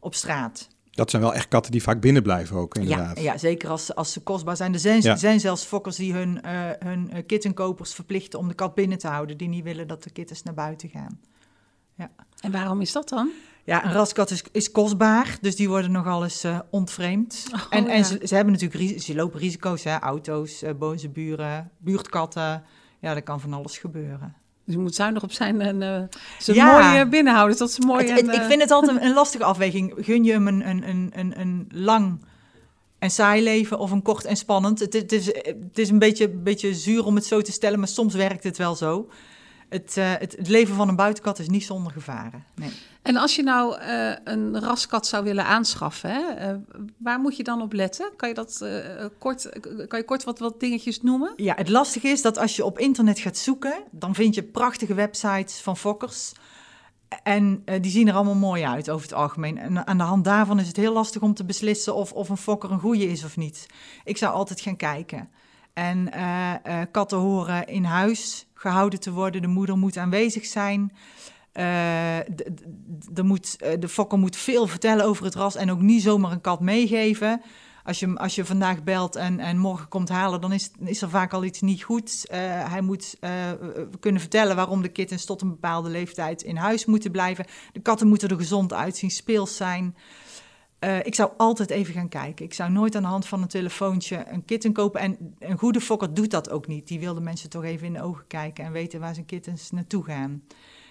op 0.00 0.14
straat. 0.14 0.68
Dat 0.90 1.10
zijn 1.10 1.22
wel 1.22 1.34
echt 1.34 1.48
katten 1.48 1.72
die 1.72 1.82
vaak 1.82 2.00
binnen 2.00 2.22
blijven 2.22 2.56
ook, 2.56 2.74
inderdaad. 2.74 3.16
Ja, 3.16 3.22
ja 3.22 3.38
zeker 3.38 3.68
als, 3.68 3.94
als 3.94 4.12
ze 4.12 4.20
kostbaar 4.20 4.56
zijn. 4.56 4.72
Er 4.72 4.78
zijn, 4.78 5.02
ja. 5.02 5.16
zijn 5.16 5.40
zelfs 5.40 5.64
fokkers 5.64 5.96
die 5.96 6.12
hun, 6.12 6.40
uh, 6.44 6.70
hun 6.78 7.26
kittenkopers 7.26 7.94
verplichten 7.94 8.38
om 8.38 8.48
de 8.48 8.54
kat 8.54 8.74
binnen 8.74 8.98
te 8.98 9.08
houden. 9.08 9.36
Die 9.36 9.48
niet 9.48 9.64
willen 9.64 9.88
dat 9.88 10.02
de 10.02 10.10
kittens 10.10 10.42
naar 10.42 10.54
buiten 10.54 10.88
gaan. 10.88 11.20
Ja. 11.94 12.10
En 12.40 12.52
waarom 12.52 12.80
is 12.80 12.92
dat 12.92 13.08
dan? 13.08 13.30
Ja, 13.64 13.84
een 13.84 13.92
raskat 13.92 14.30
is, 14.30 14.42
is 14.52 14.70
kostbaar, 14.70 15.38
dus 15.40 15.56
die 15.56 15.68
worden 15.68 15.90
nogal 15.90 16.22
eens 16.22 16.44
uh, 16.44 16.58
ontvreemd. 16.70 17.46
Oh, 17.54 17.66
en 17.70 17.84
ja. 17.84 17.90
en 17.90 18.04
ze, 18.04 18.20
ze, 18.24 18.34
hebben 18.34 18.52
natuurlijk 18.52 19.00
ze 19.00 19.14
lopen 19.14 19.40
risico's, 19.40 19.84
hè? 19.84 19.98
auto's, 19.98 20.62
uh, 20.62 20.70
boze 20.78 21.08
buren, 21.08 21.70
buurtkatten. 21.78 22.62
Ja, 23.00 23.14
er 23.14 23.22
kan 23.22 23.40
van 23.40 23.52
alles 23.52 23.78
gebeuren. 23.78 24.36
Dus 24.68 24.76
je 24.76 24.82
moet 24.82 24.94
zuinig 24.94 25.22
op 25.22 25.32
zijn 25.32 25.60
en 25.60 25.80
uh, 25.80 26.02
ze 26.38 26.54
ja. 26.54 26.72
mooi 26.72 27.00
uh, 27.00 27.08
binnenhouden. 27.08 27.58
Dat 27.58 27.70
ze 27.70 27.80
mooi 27.86 28.10
het, 28.10 28.20
en. 28.20 28.34
Ik 28.34 28.42
vind 28.42 28.60
het 28.62 28.70
altijd 28.70 29.02
een 29.02 29.12
lastige 29.12 29.44
afweging. 29.44 29.94
Gun 29.96 30.24
je 30.24 30.32
hem 30.32 30.48
een, 30.48 30.68
een, 30.68 31.10
een, 31.14 31.40
een 31.40 31.68
lang 31.72 32.20
en 32.98 33.10
saai 33.10 33.42
leven 33.42 33.78
of 33.78 33.90
een 33.90 34.02
kort 34.02 34.24
en 34.24 34.36
spannend? 34.36 34.80
Het, 34.80 34.92
het, 34.92 35.12
is, 35.12 35.26
het 35.26 35.78
is 35.78 35.88
een 35.88 35.98
beetje, 35.98 36.28
beetje 36.28 36.74
zuur 36.74 37.04
om 37.04 37.14
het 37.14 37.26
zo 37.26 37.40
te 37.40 37.52
stellen, 37.52 37.78
maar 37.78 37.88
soms 37.88 38.14
werkt 38.14 38.44
het 38.44 38.56
wel 38.56 38.74
zo. 38.74 39.08
Het, 39.68 39.94
het, 39.94 40.36
het 40.36 40.48
leven 40.48 40.74
van 40.74 40.88
een 40.88 40.96
buitenkat 40.96 41.38
is 41.38 41.48
niet 41.48 41.64
zonder 41.64 41.92
gevaren. 41.92 42.44
Nee. 42.54 42.70
En 43.02 43.16
als 43.16 43.36
je 43.36 43.42
nou 43.42 43.80
uh, 43.80 44.12
een 44.24 44.60
raskat 44.60 45.06
zou 45.06 45.24
willen 45.24 45.44
aanschaffen, 45.44 46.10
hè, 46.10 46.52
uh, 46.52 46.58
waar 46.96 47.20
moet 47.20 47.36
je 47.36 47.42
dan 47.42 47.62
op 47.62 47.72
letten? 47.72 48.10
Kan 48.16 48.28
je, 48.28 48.34
dat, 48.34 48.64
kort, 49.18 49.48
kan 49.88 49.98
je 49.98 50.04
kort 50.04 50.24
wat, 50.24 50.38
wat 50.38 50.60
dingetjes 50.60 51.02
noemen? 51.02 51.32
Ja, 51.36 51.54
het 51.56 51.68
lastige 51.68 52.08
is 52.08 52.22
dat 52.22 52.38
als 52.38 52.56
je 52.56 52.64
op 52.64 52.78
internet 52.78 53.18
gaat 53.18 53.36
zoeken, 53.36 53.74
dan 53.90 54.14
vind 54.14 54.34
je 54.34 54.42
prachtige 54.42 54.94
websites 54.94 55.60
van 55.60 55.76
fokkers. 55.76 56.32
En 57.22 57.64
die 57.80 57.90
zien 57.90 58.08
er 58.08 58.14
allemaal 58.14 58.34
mooi 58.34 58.64
uit 58.64 58.90
over 58.90 59.06
het 59.06 59.16
algemeen. 59.16 59.58
En 59.58 59.86
aan 59.86 59.98
de 59.98 60.04
hand 60.04 60.24
daarvan 60.24 60.60
is 60.60 60.66
het 60.66 60.76
heel 60.76 60.92
lastig 60.92 61.22
om 61.22 61.34
te 61.34 61.44
beslissen 61.44 61.94
of, 61.94 62.12
of 62.12 62.28
een 62.28 62.36
fokker 62.36 62.70
een 62.70 62.80
goede 62.80 63.10
is 63.10 63.24
of 63.24 63.36
niet. 63.36 63.66
Ik 64.04 64.16
zou 64.16 64.34
altijd 64.34 64.60
gaan 64.60 64.76
kijken. 64.76 65.28
En 65.78 66.10
katten 66.90 67.18
horen 67.18 67.66
in 67.66 67.84
huis 67.84 68.46
gehouden 68.54 69.00
te 69.00 69.12
worden. 69.12 69.42
De 69.42 69.48
moeder 69.48 69.78
moet 69.78 69.96
aanwezig 69.96 70.46
zijn. 70.46 70.92
De, 71.52 72.54
de, 73.10 73.22
moet, 73.22 73.58
de 73.80 73.88
fokker 73.88 74.18
moet 74.18 74.36
veel 74.36 74.66
vertellen 74.66 75.04
over 75.04 75.24
het 75.24 75.34
ras 75.34 75.56
en 75.56 75.70
ook 75.70 75.80
niet 75.80 76.02
zomaar 76.02 76.32
een 76.32 76.40
kat 76.40 76.60
meegeven. 76.60 77.42
Als 77.84 77.98
je, 77.98 78.16
als 78.16 78.34
je 78.34 78.44
vandaag 78.44 78.82
belt 78.82 79.16
en, 79.16 79.40
en 79.40 79.58
morgen 79.58 79.88
komt 79.88 80.08
halen, 80.08 80.40
dan 80.40 80.52
is, 80.52 80.70
is 80.84 81.02
er 81.02 81.10
vaak 81.10 81.32
al 81.32 81.44
iets 81.44 81.60
niet 81.60 81.82
goed. 81.82 82.26
Hij 82.68 82.80
moet 82.80 83.18
kunnen 84.00 84.20
vertellen 84.20 84.56
waarom 84.56 84.82
de 84.82 84.88
kittens 84.88 85.24
tot 85.24 85.42
een 85.42 85.48
bepaalde 85.48 85.88
leeftijd 85.88 86.42
in 86.42 86.56
huis 86.56 86.84
moeten 86.84 87.10
blijven. 87.10 87.46
De 87.72 87.80
katten 87.80 88.08
moeten 88.08 88.28
er 88.28 88.36
gezond 88.36 88.72
uitzien, 88.72 89.10
speels 89.10 89.56
zijn. 89.56 89.96
Uh, 90.80 90.98
ik 91.04 91.14
zou 91.14 91.30
altijd 91.36 91.70
even 91.70 91.94
gaan 91.94 92.08
kijken. 92.08 92.44
Ik 92.44 92.54
zou 92.54 92.70
nooit 92.70 92.96
aan 92.96 93.02
de 93.02 93.08
hand 93.08 93.26
van 93.26 93.42
een 93.42 93.48
telefoontje 93.48 94.24
een 94.28 94.44
kitten 94.44 94.72
kopen. 94.72 95.00
En 95.00 95.34
een 95.38 95.58
goede 95.58 95.80
fokker 95.80 96.14
doet 96.14 96.30
dat 96.30 96.50
ook 96.50 96.66
niet. 96.66 96.88
Die 96.88 97.00
wil 97.00 97.14
de 97.14 97.20
mensen 97.20 97.50
toch 97.50 97.64
even 97.64 97.86
in 97.86 97.92
de 97.92 98.02
ogen 98.02 98.26
kijken 98.26 98.64
en 98.64 98.72
weten 98.72 99.00
waar 99.00 99.14
zijn 99.14 99.26
kittens 99.26 99.70
naartoe 99.70 100.04
gaan. 100.04 100.42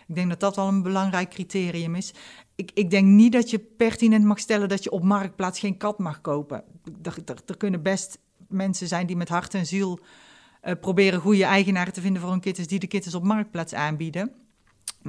Ik 0.08 0.16
denk 0.16 0.30
dat 0.30 0.40
dat 0.40 0.56
wel 0.56 0.68
een 0.68 0.82
belangrijk 0.82 1.30
criterium 1.30 1.96
is. 1.96 2.14
Ik, 2.56 2.72
ik 2.74 2.90
denk 2.90 3.08
niet 3.08 3.32
dat 3.32 3.50
je 3.50 3.60
pertinent 3.60 4.26
mag 4.26 4.40
stellen 4.40 4.70
dat 4.70 4.84
je 4.84 4.92
op 4.92 5.04
marktplaats 5.04 5.60
geen 5.60 5.78
kat 5.78 6.00
mag 6.00 6.22
kopen. 6.22 6.64
Er, 7.04 7.16
er, 7.46 7.58
kunnen 7.58 7.82
best 7.82 8.20
mensen 8.48 8.88
zijn 8.88 9.08
die 9.08 9.16
met 9.16 9.30
hart 9.30 9.54
en 9.54 9.66
ziel 9.66 10.00
uh, 10.64 10.74
proberen 10.82 11.20
goede 11.20 11.44
eigenaren 11.44 11.94
te 11.94 12.02
vinden 12.02 12.22
voor 12.22 12.32
hun 12.32 12.40
kittens 12.40 12.68
die 12.68 12.80
de 12.80 12.88
kittens 12.88 13.16
op 13.16 13.24
marktplaats 13.24 13.74
aanbieden. 13.74 14.32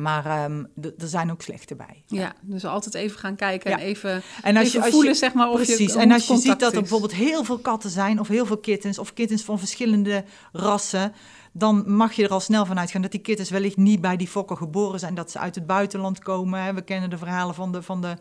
Maar 0.03 0.45
um, 0.45 0.69
er 0.77 1.09
zijn 1.09 1.31
ook 1.31 1.43
slechte 1.43 1.75
bij. 1.75 2.03
Ja. 2.07 2.21
ja, 2.21 2.35
dus 2.41 2.65
altijd 2.65 2.95
even 2.95 3.19
gaan 3.19 3.37
kijken 3.37 3.71
ja. 3.71 3.79
en 3.79 3.83
even, 3.83 4.23
en 4.43 4.57
als 4.57 4.67
even 4.69 4.85
je, 4.85 4.91
voelen, 4.91 5.13
je, 5.13 5.19
zeg 5.19 5.35
maar, 5.35 5.49
of 5.49 5.57
precies. 5.57 5.93
je 5.93 5.99
En 5.99 6.13
als 6.13 6.27
je 6.27 6.37
ziet 6.37 6.61
dat 6.61 6.73
er 6.73 6.81
bijvoorbeeld 6.81 7.15
heel 7.15 7.45
veel 7.45 7.59
katten 7.59 7.91
zijn... 7.91 8.21
of 8.21 8.29
heel 8.29 8.47
veel 8.47 8.59
kittens, 8.59 8.99
of 8.99 9.13
kittens 9.13 9.43
van 9.43 9.59
verschillende 9.59 10.25
rassen 10.53 11.13
dan 11.53 11.93
mag 11.93 12.13
je 12.13 12.25
er 12.25 12.31
al 12.31 12.41
snel 12.41 12.67
van 12.67 12.79
uitgaan 12.79 13.03
dat 13.03 13.11
die 13.11 13.21
kittens 13.21 13.51
wellicht 13.51 13.77
niet 13.77 14.01
bij 14.01 14.17
die 14.17 14.29
fokken 14.29 14.57
geboren 14.57 14.99
zijn, 14.99 15.15
dat 15.15 15.31
ze 15.31 15.39
uit 15.39 15.55
het 15.55 15.67
buitenland 15.67 16.19
komen. 16.19 16.75
We 16.75 16.83
kennen 16.83 17.11
de 17.11 17.19
verhalen 17.19 17.55
van 17.55 17.73
de, 17.73 17.83
van 17.83 18.01
de 18.01 18.17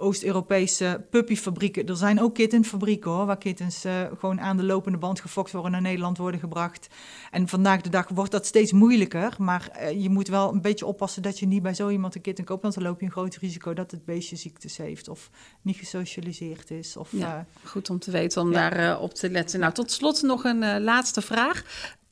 Oost-Europese 0.00 1.06
puppyfabrieken. 1.10 1.86
Er 1.86 1.96
zijn 1.96 2.20
ook 2.20 2.34
kittenfabrieken 2.34 3.10
hoor, 3.10 3.26
waar 3.26 3.38
kittens 3.38 3.84
uh, 3.84 3.92
gewoon 4.18 4.40
aan 4.40 4.56
de 4.56 4.62
lopende 4.62 4.98
band 4.98 5.20
gefokt 5.20 5.52
worden 5.52 5.70
naar 5.70 5.80
Nederland 5.80 6.18
worden 6.18 6.40
gebracht. 6.40 6.88
En 7.30 7.48
vandaag 7.48 7.80
de 7.80 7.88
dag 7.88 8.08
wordt 8.08 8.30
dat 8.30 8.46
steeds 8.46 8.72
moeilijker, 8.72 9.34
maar 9.38 9.70
uh, 9.80 10.02
je 10.02 10.08
moet 10.08 10.28
wel 10.28 10.52
een 10.52 10.60
beetje 10.60 10.86
oppassen 10.86 11.22
dat 11.22 11.38
je 11.38 11.46
niet 11.46 11.62
bij 11.62 11.74
zo 11.74 11.88
iemand 11.88 12.14
een 12.14 12.20
kitten 12.20 12.44
koopt, 12.44 12.62
want 12.62 12.74
dan 12.74 12.82
loop 12.82 13.00
je 13.00 13.06
een 13.06 13.12
groot 13.12 13.36
risico 13.36 13.74
dat 13.74 13.90
het 13.90 14.04
beestje 14.04 14.36
ziektes 14.36 14.76
heeft 14.76 15.08
of 15.08 15.30
niet 15.62 15.76
gesocialiseerd 15.76 16.70
is. 16.70 16.96
Of, 16.96 17.08
ja, 17.12 17.36
uh, 17.36 17.70
goed 17.70 17.90
om 17.90 17.98
te 17.98 18.10
weten 18.10 18.42
om 18.42 18.52
ja. 18.52 18.70
daar 18.70 19.00
op 19.00 19.14
te 19.14 19.30
letten. 19.30 19.60
Nou, 19.60 19.72
tot 19.72 19.90
slot 19.90 20.22
nog 20.22 20.44
een 20.44 20.82
laatste 20.82 21.22
vraag. 21.22 21.64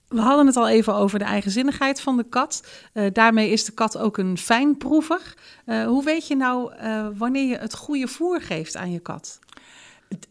We 0.08 0.20
hadden 0.20 0.46
het 0.46 0.56
al 0.56 0.68
even 0.68 0.94
over 0.94 1.18
de 1.18 1.24
eigenzinnigheid 1.24 2.00
van 2.00 2.16
de 2.16 2.24
kat. 2.28 2.66
Uh, 2.94 3.06
daarmee 3.12 3.50
is 3.50 3.64
de 3.64 3.72
kat 3.72 3.98
ook 3.98 4.18
een 4.18 4.38
fijnproever. 4.38 5.34
Uh, 5.66 5.86
hoe 5.86 6.04
weet 6.04 6.26
je 6.26 6.36
nou 6.36 6.72
uh, 6.74 7.06
wanneer 7.16 7.48
je 7.48 7.56
het 7.56 7.74
goede 7.74 8.08
voer 8.08 8.40
geeft 8.40 8.76
aan 8.76 8.90
je 8.90 8.98
kat? 8.98 9.38
Het, 10.08 10.28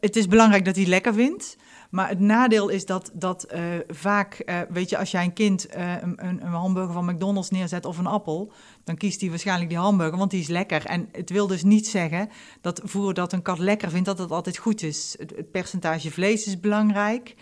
het 0.00 0.16
is 0.16 0.28
belangrijk 0.28 0.64
dat 0.64 0.76
hij 0.76 0.86
lekker 0.86 1.14
vindt. 1.14 1.56
Maar 1.90 2.08
het 2.08 2.20
nadeel 2.20 2.68
is 2.68 2.86
dat, 2.86 3.10
dat 3.12 3.46
vaak, 3.88 4.44
weet 4.68 4.90
je, 4.90 4.98
als 4.98 5.10
jij 5.10 5.24
een 5.24 5.32
kind 5.32 5.66
een, 5.74 6.26
een, 6.26 6.40
hamburger 6.42 6.92
van 6.92 7.04
McDonald's 7.04 7.50
neerzet 7.50 7.84
of 7.84 7.98
een 7.98 8.06
appel, 8.06 8.52
dan 8.84 8.96
kiest 8.96 9.20
hij 9.20 9.30
waarschijnlijk 9.30 9.68
die 9.68 9.78
hamburger, 9.78 10.18
want 10.18 10.30
die 10.30 10.40
is 10.40 10.48
lekker. 10.48 10.86
En 10.86 11.08
het 11.12 11.30
wil 11.30 11.46
dus 11.46 11.62
niet 11.62 11.86
zeggen 11.86 12.28
dat 12.60 12.80
voer 12.84 13.14
dat 13.14 13.32
een 13.32 13.42
kat 13.42 13.58
lekker 13.58 13.90
vindt, 13.90 14.06
dat 14.06 14.18
het 14.18 14.30
altijd 14.30 14.56
goed 14.56 14.82
is. 14.82 15.14
Het 15.18 15.50
percentage 15.50 16.10
vlees 16.10 16.46
is 16.46 16.60
belangrijk, 16.60 17.34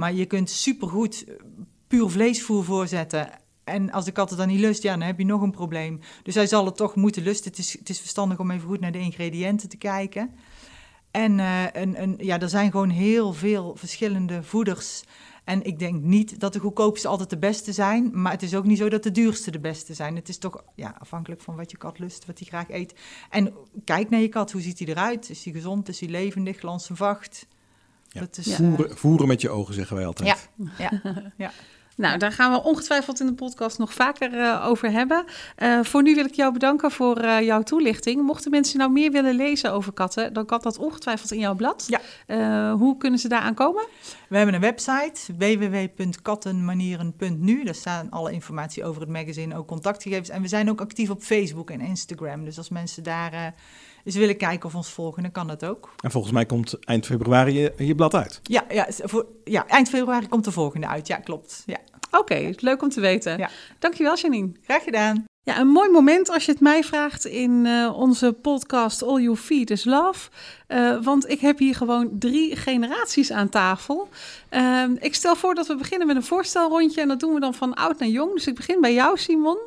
maar 0.00 0.12
je 0.12 0.26
kunt 0.26 0.50
supergoed 0.50 1.24
puur 1.86 2.10
vleesvoer 2.10 2.64
voorzetten. 2.64 3.30
En 3.64 3.90
als 3.90 4.04
de 4.04 4.12
kat 4.12 4.30
het 4.30 4.38
dan 4.38 4.48
niet 4.48 4.60
lust, 4.60 4.82
ja, 4.82 4.90
dan 4.90 5.06
heb 5.06 5.18
je 5.18 5.24
nog 5.24 5.42
een 5.42 5.50
probleem. 5.50 6.00
Dus 6.22 6.34
hij 6.34 6.46
zal 6.46 6.64
het 6.64 6.76
toch 6.76 6.94
moeten 6.94 7.22
lusten. 7.22 7.50
Het 7.50 7.58
is, 7.58 7.78
het 7.78 7.88
is 7.88 8.00
verstandig 8.00 8.38
om 8.38 8.50
even 8.50 8.68
goed 8.68 8.80
naar 8.80 8.92
de 8.92 8.98
ingrediënten 8.98 9.68
te 9.68 9.76
kijken. 9.76 10.30
En, 11.10 11.38
uh, 11.38 11.76
en, 11.76 11.94
en, 11.94 12.14
ja, 12.18 12.40
er 12.40 12.48
zijn 12.48 12.70
gewoon 12.70 12.90
heel 12.90 13.32
veel 13.32 13.76
verschillende 13.76 14.42
voeders. 14.42 15.04
En 15.44 15.62
ik 15.62 15.78
denk 15.78 16.02
niet 16.02 16.40
dat 16.40 16.52
de 16.52 16.58
goedkoopste 16.58 17.08
altijd 17.08 17.30
de 17.30 17.38
beste 17.38 17.72
zijn. 17.72 18.10
Maar 18.12 18.32
het 18.32 18.42
is 18.42 18.54
ook 18.54 18.64
niet 18.64 18.78
zo 18.78 18.88
dat 18.88 19.02
de 19.02 19.10
duurste 19.10 19.50
de 19.50 19.60
beste 19.60 19.94
zijn. 19.94 20.16
Het 20.16 20.28
is 20.28 20.38
toch 20.38 20.64
ja, 20.74 20.96
afhankelijk 20.98 21.40
van 21.40 21.56
wat 21.56 21.70
je 21.70 21.76
kat 21.76 21.98
lust, 21.98 22.26
wat 22.26 22.38
hij 22.38 22.48
graag 22.48 22.70
eet. 22.70 22.94
En 23.30 23.52
kijk 23.84 24.10
naar 24.10 24.20
je 24.20 24.28
kat. 24.28 24.52
Hoe 24.52 24.62
ziet 24.62 24.78
hij 24.78 24.88
eruit? 24.88 25.30
Is 25.30 25.44
hij 25.44 25.52
gezond? 25.52 25.88
Is 25.88 26.00
hij 26.00 26.08
levendig? 26.08 26.58
Glans 26.58 26.88
en 26.88 26.96
vacht? 26.96 27.46
Ja. 28.12 28.20
Dat 28.20 28.36
is, 28.36 28.54
voeren, 28.54 28.96
voeren, 28.96 29.28
met 29.28 29.40
je 29.40 29.50
ogen, 29.50 29.74
zeggen 29.74 29.96
wij 29.96 30.06
altijd. 30.06 30.28
Ja, 30.28 30.36
ja, 30.78 31.00
ja. 31.36 31.50
Nou, 32.00 32.18
daar 32.18 32.32
gaan 32.32 32.52
we 32.52 32.62
ongetwijfeld 32.62 33.20
in 33.20 33.26
de 33.26 33.34
podcast 33.34 33.78
nog 33.78 33.94
vaker 33.94 34.34
uh, 34.34 34.66
over 34.66 34.90
hebben. 34.90 35.24
Uh, 35.58 35.80
voor 35.82 36.02
nu 36.02 36.14
wil 36.14 36.24
ik 36.24 36.34
jou 36.34 36.52
bedanken 36.52 36.90
voor 36.90 37.24
uh, 37.24 37.40
jouw 37.40 37.62
toelichting. 37.62 38.22
Mochten 38.22 38.50
mensen 38.50 38.78
nou 38.78 38.90
meer 38.90 39.12
willen 39.12 39.34
lezen 39.34 39.72
over 39.72 39.92
katten, 39.92 40.32
dan 40.32 40.46
kan 40.46 40.60
dat 40.62 40.78
ongetwijfeld 40.78 41.32
in 41.32 41.38
jouw 41.38 41.54
blad. 41.54 42.00
Ja. 42.26 42.72
hoe 42.72 42.96
kunnen 42.96 43.18
ze 43.18 43.28
daaraan 43.28 43.54
komen? 43.54 43.86
We 44.28 44.36
hebben 44.36 44.54
een 44.54 44.60
website 44.60 45.20
www.kattenmanieren.nu. 45.38 47.64
Daar 47.64 47.74
staan 47.74 48.10
alle 48.10 48.32
informatie 48.32 48.84
over 48.84 49.00
het 49.00 49.10
magazine, 49.10 49.56
ook 49.56 49.66
contactgegevens. 49.66 50.28
En 50.28 50.42
we 50.42 50.48
zijn 50.48 50.70
ook 50.70 50.80
actief 50.80 51.10
op 51.10 51.22
Facebook 51.22 51.70
en 51.70 51.80
Instagram. 51.80 52.44
Dus 52.44 52.58
als 52.58 52.68
mensen 52.68 53.02
daar 53.02 53.54
eens 54.04 54.16
willen 54.16 54.36
kijken 54.36 54.68
of 54.68 54.74
ons 54.74 54.88
volgen, 54.88 55.22
dan 55.22 55.32
kan 55.32 55.46
dat 55.46 55.64
ook. 55.64 55.94
En 56.00 56.10
volgens 56.10 56.32
mij 56.32 56.46
komt 56.46 56.84
eind 56.84 57.06
februari 57.06 57.58
je, 57.58 57.72
je 57.76 57.94
blad 57.94 58.14
uit. 58.14 58.40
Ja, 58.42 58.64
ja, 58.68 58.86
voor, 58.88 59.26
ja, 59.44 59.66
eind 59.66 59.88
februari 59.88 60.28
komt 60.28 60.44
de 60.44 60.52
volgende 60.52 60.86
uit. 60.86 61.06
Ja, 61.06 61.16
klopt. 61.16 61.62
Ja. 61.66 61.78
Oké, 62.10 62.18
okay, 62.18 62.54
leuk 62.58 62.82
om 62.82 62.88
te 62.88 63.00
weten. 63.00 63.38
Ja. 63.38 63.50
Dankjewel, 63.78 64.16
Janine. 64.16 64.52
Graag 64.62 64.82
gedaan. 64.82 65.24
Ja, 65.42 65.58
een 65.58 65.68
mooi 65.68 65.90
moment 65.90 66.30
als 66.30 66.44
je 66.44 66.52
het 66.52 66.60
mij 66.60 66.84
vraagt 66.84 67.24
in 67.24 67.64
uh, 67.64 67.98
onze 67.98 68.32
podcast 68.32 69.02
All 69.02 69.20
You 69.20 69.36
Feed 69.36 69.70
is 69.70 69.84
Love. 69.84 70.30
Uh, 70.68 71.02
want 71.02 71.28
ik 71.28 71.40
heb 71.40 71.58
hier 71.58 71.74
gewoon 71.74 72.10
drie 72.18 72.56
generaties 72.56 73.32
aan 73.32 73.48
tafel. 73.48 74.08
Uh, 74.50 74.82
ik 74.98 75.14
stel 75.14 75.36
voor 75.36 75.54
dat 75.54 75.66
we 75.66 75.76
beginnen 75.76 76.06
met 76.06 76.16
een 76.16 76.22
voorstelrondje. 76.22 77.00
En 77.00 77.08
dat 77.08 77.20
doen 77.20 77.34
we 77.34 77.40
dan 77.40 77.54
van 77.54 77.74
oud 77.74 77.98
naar 77.98 78.08
jong. 78.08 78.34
Dus 78.34 78.46
ik 78.46 78.54
begin 78.54 78.80
bij 78.80 78.92
jou, 78.92 79.18
Simon. 79.18 79.58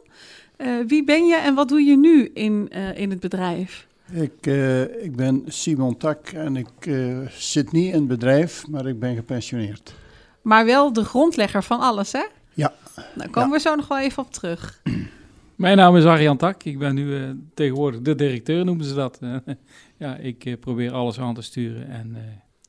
Uh, 0.57 0.67
wie 0.87 1.03
ben 1.03 1.25
je 1.25 1.35
en 1.35 1.55
wat 1.55 1.69
doe 1.69 1.83
je 1.83 1.97
nu 1.97 2.31
in, 2.33 2.69
in 2.95 3.09
het 3.09 3.19
bedrijf? 3.19 3.87
Ik, 4.13 4.47
uh, 4.47 5.03
ik 5.03 5.15
ben 5.15 5.43
Simon 5.47 5.97
Tak 5.97 6.27
en 6.27 6.55
ik 6.55 6.85
uh, 6.85 7.27
zit 7.27 7.71
niet 7.71 7.93
in 7.93 7.99
het 7.99 8.07
bedrijf, 8.07 8.67
maar 8.67 8.87
ik 8.87 8.99
ben 8.99 9.15
gepensioneerd. 9.15 9.93
Maar 10.41 10.65
wel 10.65 10.93
de 10.93 11.03
grondlegger 11.03 11.63
van 11.63 11.79
alles, 11.79 12.11
hè? 12.11 12.25
Ja. 12.53 12.73
Daar 13.15 13.29
komen 13.29 13.49
ja. 13.49 13.55
we 13.55 13.59
zo 13.59 13.75
nog 13.75 13.87
wel 13.87 13.99
even 13.99 14.23
op 14.23 14.31
terug. 14.31 14.81
Mijn 15.55 15.77
naam 15.77 15.95
is 15.95 16.05
Arjan 16.05 16.37
Tak. 16.37 16.63
Ik 16.63 16.79
ben 16.79 16.95
nu 16.95 17.05
uh, 17.05 17.29
tegenwoordig 17.53 18.01
de 18.01 18.15
directeur, 18.15 18.65
noemen 18.65 18.85
ze 18.85 18.93
dat. 18.93 19.19
ja, 19.97 20.15
ik 20.15 20.57
probeer 20.59 20.91
alles 20.91 21.19
aan 21.19 21.33
te 21.33 21.41
sturen 21.41 21.89
en 21.89 22.17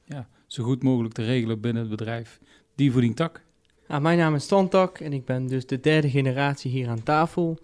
ja, 0.04 0.28
zo 0.46 0.64
goed 0.64 0.82
mogelijk 0.82 1.14
te 1.14 1.24
regelen 1.24 1.60
binnen 1.60 1.82
het 1.82 1.90
bedrijf. 1.90 2.40
Die 2.74 2.92
voeding 2.92 3.16
Tak. 3.16 3.42
Nou, 3.88 4.02
mijn 4.02 4.18
naam 4.18 4.34
is 4.34 4.46
Ton 4.46 4.68
Tak 4.68 4.98
en 4.98 5.12
ik 5.12 5.24
ben 5.24 5.46
dus 5.46 5.66
de 5.66 5.80
derde 5.80 6.10
generatie 6.10 6.70
hier 6.70 6.88
aan 6.88 7.02
tafel. 7.02 7.58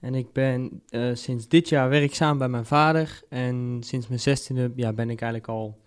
En 0.00 0.14
ik 0.14 0.32
ben 0.32 0.82
uh, 0.90 1.14
sinds 1.14 1.48
dit 1.48 1.68
jaar 1.68 1.88
werkzaam 1.88 2.38
bij 2.38 2.48
mijn 2.48 2.66
vader. 2.66 3.20
En 3.28 3.78
sinds 3.80 4.08
mijn 4.08 4.20
zestiende 4.20 4.72
ja, 4.76 4.92
ben 4.92 5.10
ik 5.10 5.20
eigenlijk 5.20 5.50
al 5.50 5.78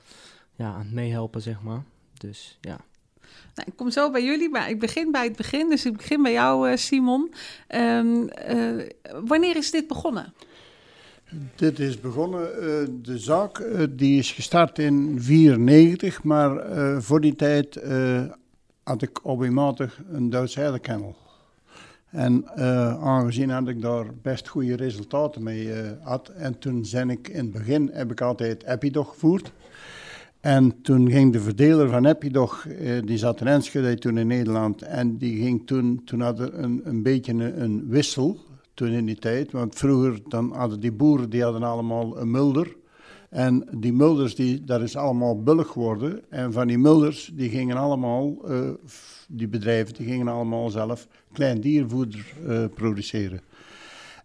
ja, 0.55 0.73
aan 0.73 0.79
het 0.79 0.91
meehelpen, 0.91 1.41
zeg 1.41 1.61
maar. 1.61 1.83
Dus 2.17 2.57
ja. 2.61 2.79
Nou, 3.55 3.67
ik 3.67 3.75
kom 3.75 3.91
zo 3.91 4.11
bij 4.11 4.23
jullie, 4.23 4.49
maar 4.49 4.69
ik 4.69 4.79
begin 4.79 5.11
bij 5.11 5.23
het 5.23 5.35
begin. 5.35 5.69
Dus 5.69 5.85
ik 5.85 5.97
begin 5.97 6.21
bij 6.21 6.31
jou, 6.31 6.69
uh, 6.69 6.75
Simon. 6.75 7.33
Um, 7.75 8.29
uh, 8.49 8.85
wanneer 9.23 9.55
is 9.55 9.71
dit 9.71 9.87
begonnen? 9.87 10.33
Dit 11.55 11.79
is 11.79 11.99
begonnen, 11.99 12.41
uh, 12.41 12.87
de 13.01 13.17
zaak 13.17 13.59
uh, 13.59 13.83
die 13.89 14.19
is 14.19 14.31
gestart 14.31 14.79
in 14.79 15.21
94, 15.21 16.23
maar 16.23 16.77
uh, 16.77 16.99
voor 16.99 17.21
die 17.21 17.35
tijd 17.35 17.79
had 18.83 19.01
ik 19.01 19.19
hobbymatig 19.23 20.01
een 20.11 20.29
Duits 20.29 20.55
heidenkennel. 20.55 21.15
En 22.11 22.45
uh, 22.57 23.03
aangezien 23.03 23.47
dat 23.47 23.67
ik 23.67 23.81
daar 23.81 24.05
best 24.21 24.47
goede 24.47 24.75
resultaten 24.75 25.43
mee 25.43 25.65
uh, 25.65 25.75
had. 26.01 26.27
En 26.27 26.59
toen 26.59 26.85
zijn 26.85 27.09
ik 27.09 27.27
in 27.27 27.43
het 27.43 27.51
begin, 27.51 27.89
heb 27.93 28.11
ik 28.11 28.21
altijd 28.21 28.63
Epidog 28.63 29.09
gevoerd. 29.09 29.51
En 30.39 30.81
toen 30.81 31.11
ging 31.11 31.33
de 31.33 31.39
verdeler 31.39 31.89
van 31.89 32.05
Epidog, 32.05 32.65
uh, 32.65 33.01
die 33.05 33.17
zat 33.17 33.41
in 33.41 33.47
Enschede 33.47 33.95
toen 33.95 34.17
in 34.17 34.27
Nederland. 34.27 34.81
En 34.81 35.17
die 35.17 35.41
ging 35.43 35.67
toen, 35.67 36.01
toen 36.05 36.21
hadden 36.21 36.63
een, 36.63 36.81
een 36.83 37.03
beetje 37.03 37.31
een, 37.31 37.61
een, 37.61 37.87
wissel, 37.87 38.39
toen 38.73 38.89
in 38.89 39.05
die 39.05 39.19
tijd. 39.19 39.51
Want 39.51 39.75
vroeger 39.75 40.19
dan 40.27 40.53
hadden 40.55 40.79
die 40.79 40.91
boeren, 40.91 41.29
die 41.29 41.43
hadden 41.43 41.63
allemaal 41.63 42.17
een 42.17 42.31
mulder. 42.31 42.75
En 43.31 43.67
die 43.71 43.93
mulders, 43.93 44.35
die, 44.35 44.63
dat 44.63 44.81
is 44.81 44.95
allemaal 44.95 45.43
bullig 45.43 45.67
geworden. 45.67 46.21
En 46.29 46.53
van 46.53 46.67
die 46.67 46.77
mulders, 46.77 47.31
die 47.33 47.49
gingen 47.49 47.77
allemaal, 47.77 48.51
uh, 48.51 48.69
die 49.27 49.47
bedrijven, 49.47 49.93
die 49.93 50.07
gingen 50.07 50.27
allemaal 50.27 50.69
zelf 50.69 51.07
klein 51.31 51.61
diervoeder 51.61 52.33
uh, 52.47 52.65
produceren. 52.73 53.41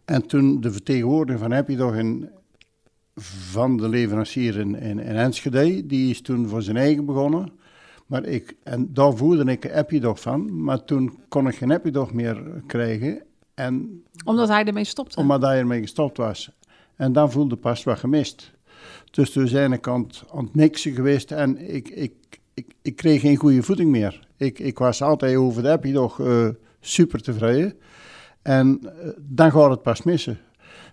En 0.04 0.26
toen 0.26 0.60
de 0.60 0.72
vertegenwoordiger 0.72 1.40
van 1.40 1.52
Epidog 1.52 1.94
in, 1.94 2.30
van 3.14 3.76
de 3.76 3.88
leverancier 3.88 4.58
in, 4.58 4.74
in, 4.74 4.98
in 4.98 5.16
Enschede, 5.16 5.86
die 5.86 6.10
is 6.10 6.20
toen 6.20 6.48
voor 6.48 6.62
zijn 6.62 6.76
eigen 6.76 7.04
begonnen. 7.04 7.52
Maar 8.06 8.24
ik, 8.24 8.56
en 8.62 8.92
daar 8.92 9.16
voerde 9.16 9.52
ik 9.52 9.64
Epidog 9.64 10.20
van, 10.20 10.62
maar 10.62 10.84
toen 10.84 11.18
kon 11.28 11.48
ik 11.48 11.54
geen 11.54 11.70
Epidog 11.70 12.12
meer 12.12 12.62
krijgen. 12.66 13.22
En, 13.54 14.02
omdat 14.24 14.48
hij 14.48 14.64
ermee 14.64 14.84
stopte? 14.84 15.20
Omdat 15.20 15.42
hij 15.42 15.58
ermee 15.58 15.80
gestopt 15.80 16.16
was. 16.16 16.50
En 16.96 17.12
dan 17.12 17.30
voelde 17.30 17.56
pas 17.56 17.84
wat 17.84 17.98
gemist. 17.98 18.54
Dus 19.10 19.30
toen 19.30 19.48
zijn 19.48 19.72
ik 19.72 19.88
aan 19.88 20.02
het, 20.02 20.24
aan 20.34 20.50
het 20.52 20.80
geweest 20.80 21.30
en 21.30 21.74
ik, 21.74 21.88
ik, 21.88 22.12
ik, 22.54 22.66
ik 22.82 22.96
kreeg 22.96 23.20
geen 23.20 23.36
goede 23.36 23.62
voeding 23.62 23.90
meer. 23.90 24.28
Ik, 24.36 24.58
ik 24.58 24.78
was 24.78 25.02
altijd 25.02 25.36
over 25.36 25.62
de 25.62 25.70
Epidog 25.70 26.18
uh, 26.18 26.48
super 26.80 27.22
tevreden. 27.22 27.74
En 28.42 28.80
uh, 28.82 28.90
dan 29.18 29.52
gaat 29.52 29.70
het 29.70 29.82
pas 29.82 30.02
missen. 30.02 30.38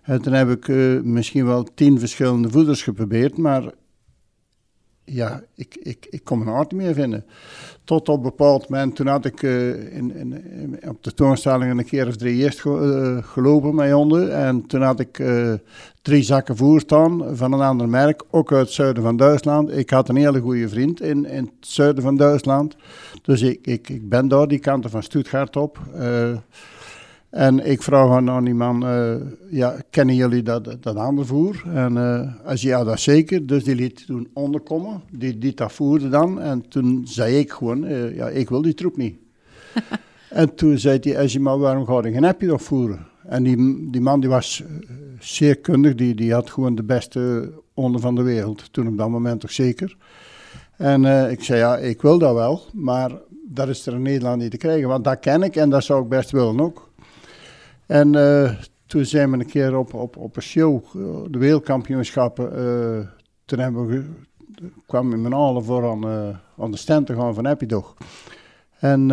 En 0.02 0.22
toen 0.22 0.32
heb 0.32 0.50
ik 0.50 0.68
uh, 0.68 1.00
misschien 1.00 1.46
wel 1.46 1.64
tien 1.74 1.98
verschillende 1.98 2.50
voeders 2.50 2.82
geprobeerd, 2.82 3.36
maar 3.36 3.72
ja, 5.04 5.44
ik, 5.54 5.74
ik, 5.74 6.06
ik 6.10 6.24
kon 6.24 6.38
mijn 6.38 6.50
hart 6.50 6.72
niet 6.72 6.80
meer 6.80 6.94
vinden. 6.94 7.24
Tot 7.84 8.08
op 8.08 8.16
een 8.16 8.22
bepaald 8.22 8.68
moment, 8.68 8.96
toen 8.96 9.06
had 9.06 9.24
ik 9.24 9.42
uh, 9.42 9.96
in, 9.96 10.14
in, 10.14 10.78
op 10.88 11.02
de 11.02 11.14
toonstelling 11.14 11.78
een 11.78 11.84
keer 11.84 12.06
of 12.06 12.16
drie 12.16 12.42
eerst 12.42 12.60
ge, 12.60 12.68
uh, 12.68 13.24
gelopen 13.30 13.74
met 13.74 13.90
honden. 13.90 14.36
En 14.36 14.66
toen 14.66 14.82
had 14.82 15.00
ik 15.00 15.18
uh, 15.18 15.52
drie 16.02 16.22
zakken 16.22 16.56
voer 16.56 16.80
staan 16.80 17.36
van 17.36 17.52
een 17.52 17.60
ander 17.60 17.88
merk, 17.88 18.22
ook 18.30 18.52
uit 18.52 18.60
het 18.66 18.74
zuiden 18.74 19.02
van 19.02 19.16
Duitsland. 19.16 19.76
Ik 19.76 19.90
had 19.90 20.08
een 20.08 20.16
hele 20.16 20.40
goede 20.40 20.68
vriend 20.68 21.00
in, 21.00 21.26
in 21.26 21.44
het 21.44 21.66
zuiden 21.66 22.02
van 22.02 22.16
Duitsland. 22.16 22.76
Dus 23.22 23.42
ik, 23.42 23.58
ik, 23.62 23.88
ik 23.88 24.08
ben 24.08 24.28
daar 24.28 24.48
die 24.48 24.58
kanten 24.58 24.90
van 24.90 25.02
Stuttgart 25.02 25.56
op. 25.56 25.78
En 27.34 27.66
ik 27.66 27.82
vraag 27.82 28.10
aan, 28.10 28.30
aan 28.30 28.44
die 28.44 28.54
man, 28.54 28.84
uh, 28.84 29.14
ja, 29.50 29.76
kennen 29.90 30.14
jullie 30.14 30.42
dat, 30.42 30.76
dat 30.80 30.96
andere 30.96 31.26
voer? 31.26 31.62
En 31.74 31.92
uh, 31.96 32.20
hij 32.42 32.56
zei, 32.56 32.72
ja, 32.72 32.84
dat 32.84 33.00
zeker. 33.00 33.46
Dus 33.46 33.64
die 33.64 33.74
liet 33.74 34.06
toen 34.06 34.28
onderkomen, 34.32 35.02
die, 35.10 35.38
die 35.38 35.54
dat 35.54 35.72
voerde 35.72 36.08
dan. 36.08 36.40
En 36.40 36.68
toen 36.68 37.02
zei 37.04 37.38
ik 37.38 37.52
gewoon, 37.52 37.84
uh, 37.84 38.16
ja, 38.16 38.28
ik 38.28 38.48
wil 38.48 38.62
die 38.62 38.74
troep 38.74 38.96
niet. 38.96 39.16
en 40.30 40.54
toen 40.54 40.78
zei 40.78 40.98
hij, 41.00 41.12
hij 41.12 41.28
zei, 41.28 41.42
maar 41.42 41.58
waarom 41.58 41.86
ga 41.86 42.00
je 42.02 42.12
geen 42.12 42.24
appje 42.24 42.46
nog 42.46 42.62
voeren? 42.62 43.06
En 43.26 43.42
die, 43.42 43.90
die 43.90 44.00
man 44.00 44.20
die 44.20 44.28
was 44.28 44.62
zeer 45.18 45.56
kundig, 45.56 45.94
die, 45.94 46.14
die 46.14 46.32
had 46.32 46.50
gewoon 46.50 46.74
de 46.74 46.84
beste 46.84 47.52
honden 47.72 48.00
van 48.00 48.14
de 48.14 48.22
wereld. 48.22 48.72
Toen 48.72 48.88
op 48.88 48.96
dat 48.98 49.08
moment 49.08 49.40
toch 49.40 49.52
zeker. 49.52 49.96
En 50.76 51.30
ik 51.30 51.42
zei, 51.42 51.58
ja, 51.58 51.76
ik 51.76 52.02
wil 52.02 52.18
dat 52.18 52.34
wel, 52.34 52.62
maar 52.72 53.10
dat 53.48 53.68
is 53.68 53.86
er 53.86 53.94
in 53.94 54.02
Nederland 54.02 54.42
niet 54.42 54.50
te 54.50 54.56
krijgen. 54.56 54.88
Want 54.88 55.04
dat 55.04 55.18
ken 55.18 55.42
ik 55.42 55.56
en 55.56 55.70
dat 55.70 55.84
zou 55.84 56.02
ik 56.02 56.08
best 56.08 56.30
willen 56.30 56.60
ook. 56.60 56.92
En 57.86 58.16
uh, 58.16 58.50
toen 58.86 59.04
zijn 59.04 59.30
we 59.30 59.38
een 59.38 59.46
keer 59.46 59.76
op, 59.76 59.94
op, 59.94 60.16
op 60.16 60.36
een 60.36 60.42
show, 60.42 60.84
de 61.30 61.38
wereldkampioenschappen, 61.38 62.58
uh, 62.58 63.06
toen 63.44 63.58
hebben 63.58 63.86
we, 63.86 64.04
kwam 64.86 65.12
in 65.12 65.20
mijn 65.20 65.34
halen 65.34 65.64
voor 65.64 65.90
aan, 65.90 66.04
aan 66.58 66.70
de 66.70 66.76
stand 66.76 67.06
te 67.06 67.14
gaan 67.14 67.34
van 67.34 67.46
Epidog. 67.46 67.94
En 68.78 69.10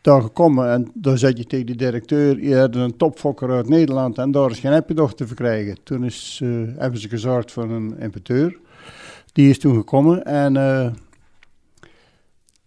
daar 0.00 0.22
gekomen 0.22 0.70
en 0.70 0.90
daar 0.94 1.18
zet 1.18 1.38
je 1.38 1.44
tegen 1.44 1.66
die 1.66 1.76
directeur, 1.76 2.42
je 2.42 2.54
hebt 2.54 2.76
een 2.76 2.96
topfokker 2.96 3.50
uit 3.50 3.68
Nederland 3.68 4.18
en 4.18 4.30
daar 4.30 4.50
is 4.50 4.58
geen 4.58 4.72
Happy 4.72 4.94
te 4.94 5.26
verkrijgen. 5.26 5.76
Toen 5.82 6.04
is, 6.04 6.40
eh, 6.42 6.48
hebben 6.76 7.00
ze 7.00 7.08
gezorgd 7.08 7.52
voor 7.52 7.70
een 7.70 7.98
importeur. 7.98 8.56
Die 9.32 9.50
is 9.50 9.58
toen 9.58 9.74
gekomen 9.74 10.24
en 10.24 10.54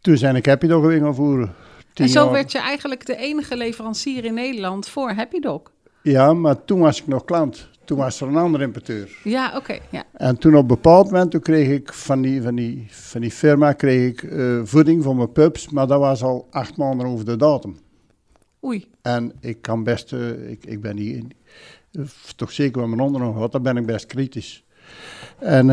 toen 0.01 0.17
zijn 0.17 0.35
ik 0.35 0.45
Happy 0.45 0.67
Dog 0.67 0.85
weer 0.85 0.99
gaan 0.99 1.15
voeren. 1.15 1.53
En 2.03 2.09
zo 2.09 2.31
werd 2.31 2.51
je 2.51 2.59
eigenlijk 2.59 3.05
de 3.05 3.15
enige 3.15 3.57
leverancier 3.57 4.25
in 4.25 4.33
Nederland 4.33 4.87
voor 4.87 5.11
Happy 5.11 5.39
Dog. 5.39 5.61
Ja, 6.01 6.33
maar 6.33 6.65
toen 6.65 6.79
was 6.79 7.01
ik 7.01 7.07
nog 7.07 7.25
klant. 7.25 7.69
Toen 7.85 7.97
was 7.97 8.21
er 8.21 8.27
een 8.27 8.35
andere 8.35 8.63
importeur. 8.63 9.19
Ja, 9.23 9.55
oké. 9.55 9.77
ja. 9.91 10.03
En 10.13 10.37
toen 10.37 10.53
op 10.55 10.61
een 10.61 10.67
bepaald 10.67 11.05
moment 11.05 11.31
toen 11.31 11.41
kreeg 11.41 11.69
ik 11.69 11.93
van 11.93 12.21
die, 12.21 12.41
van 12.41 12.55
die, 12.55 12.87
van 12.89 13.21
die 13.21 13.31
firma 13.31 13.73
kreeg 13.73 14.09
ik, 14.09 14.21
uh, 14.21 14.61
voeding 14.63 15.03
voor 15.03 15.15
mijn 15.15 15.31
pups, 15.31 15.69
maar 15.69 15.87
dat 15.87 15.99
was 15.99 16.23
al 16.23 16.47
acht 16.51 16.77
maanden 16.77 17.07
over 17.07 17.25
de 17.25 17.35
datum. 17.35 17.77
Oei. 18.63 18.87
En 19.01 19.31
ik 19.39 19.61
kan 19.61 19.83
best, 19.83 20.11
uh, 20.11 20.49
ik, 20.49 20.65
ik 20.65 20.81
ben 20.81 20.95
die, 20.95 21.27
uh, 21.91 22.05
toch 22.35 22.51
zeker 22.51 22.79
met 22.79 22.89
mijn 22.89 23.01
onder 23.01 23.21
nog 23.21 23.33
gehad, 23.33 23.51
daar 23.51 23.61
ben 23.61 23.77
ik 23.77 23.85
best 23.85 24.05
kritisch. 24.05 24.63
En 25.39 25.69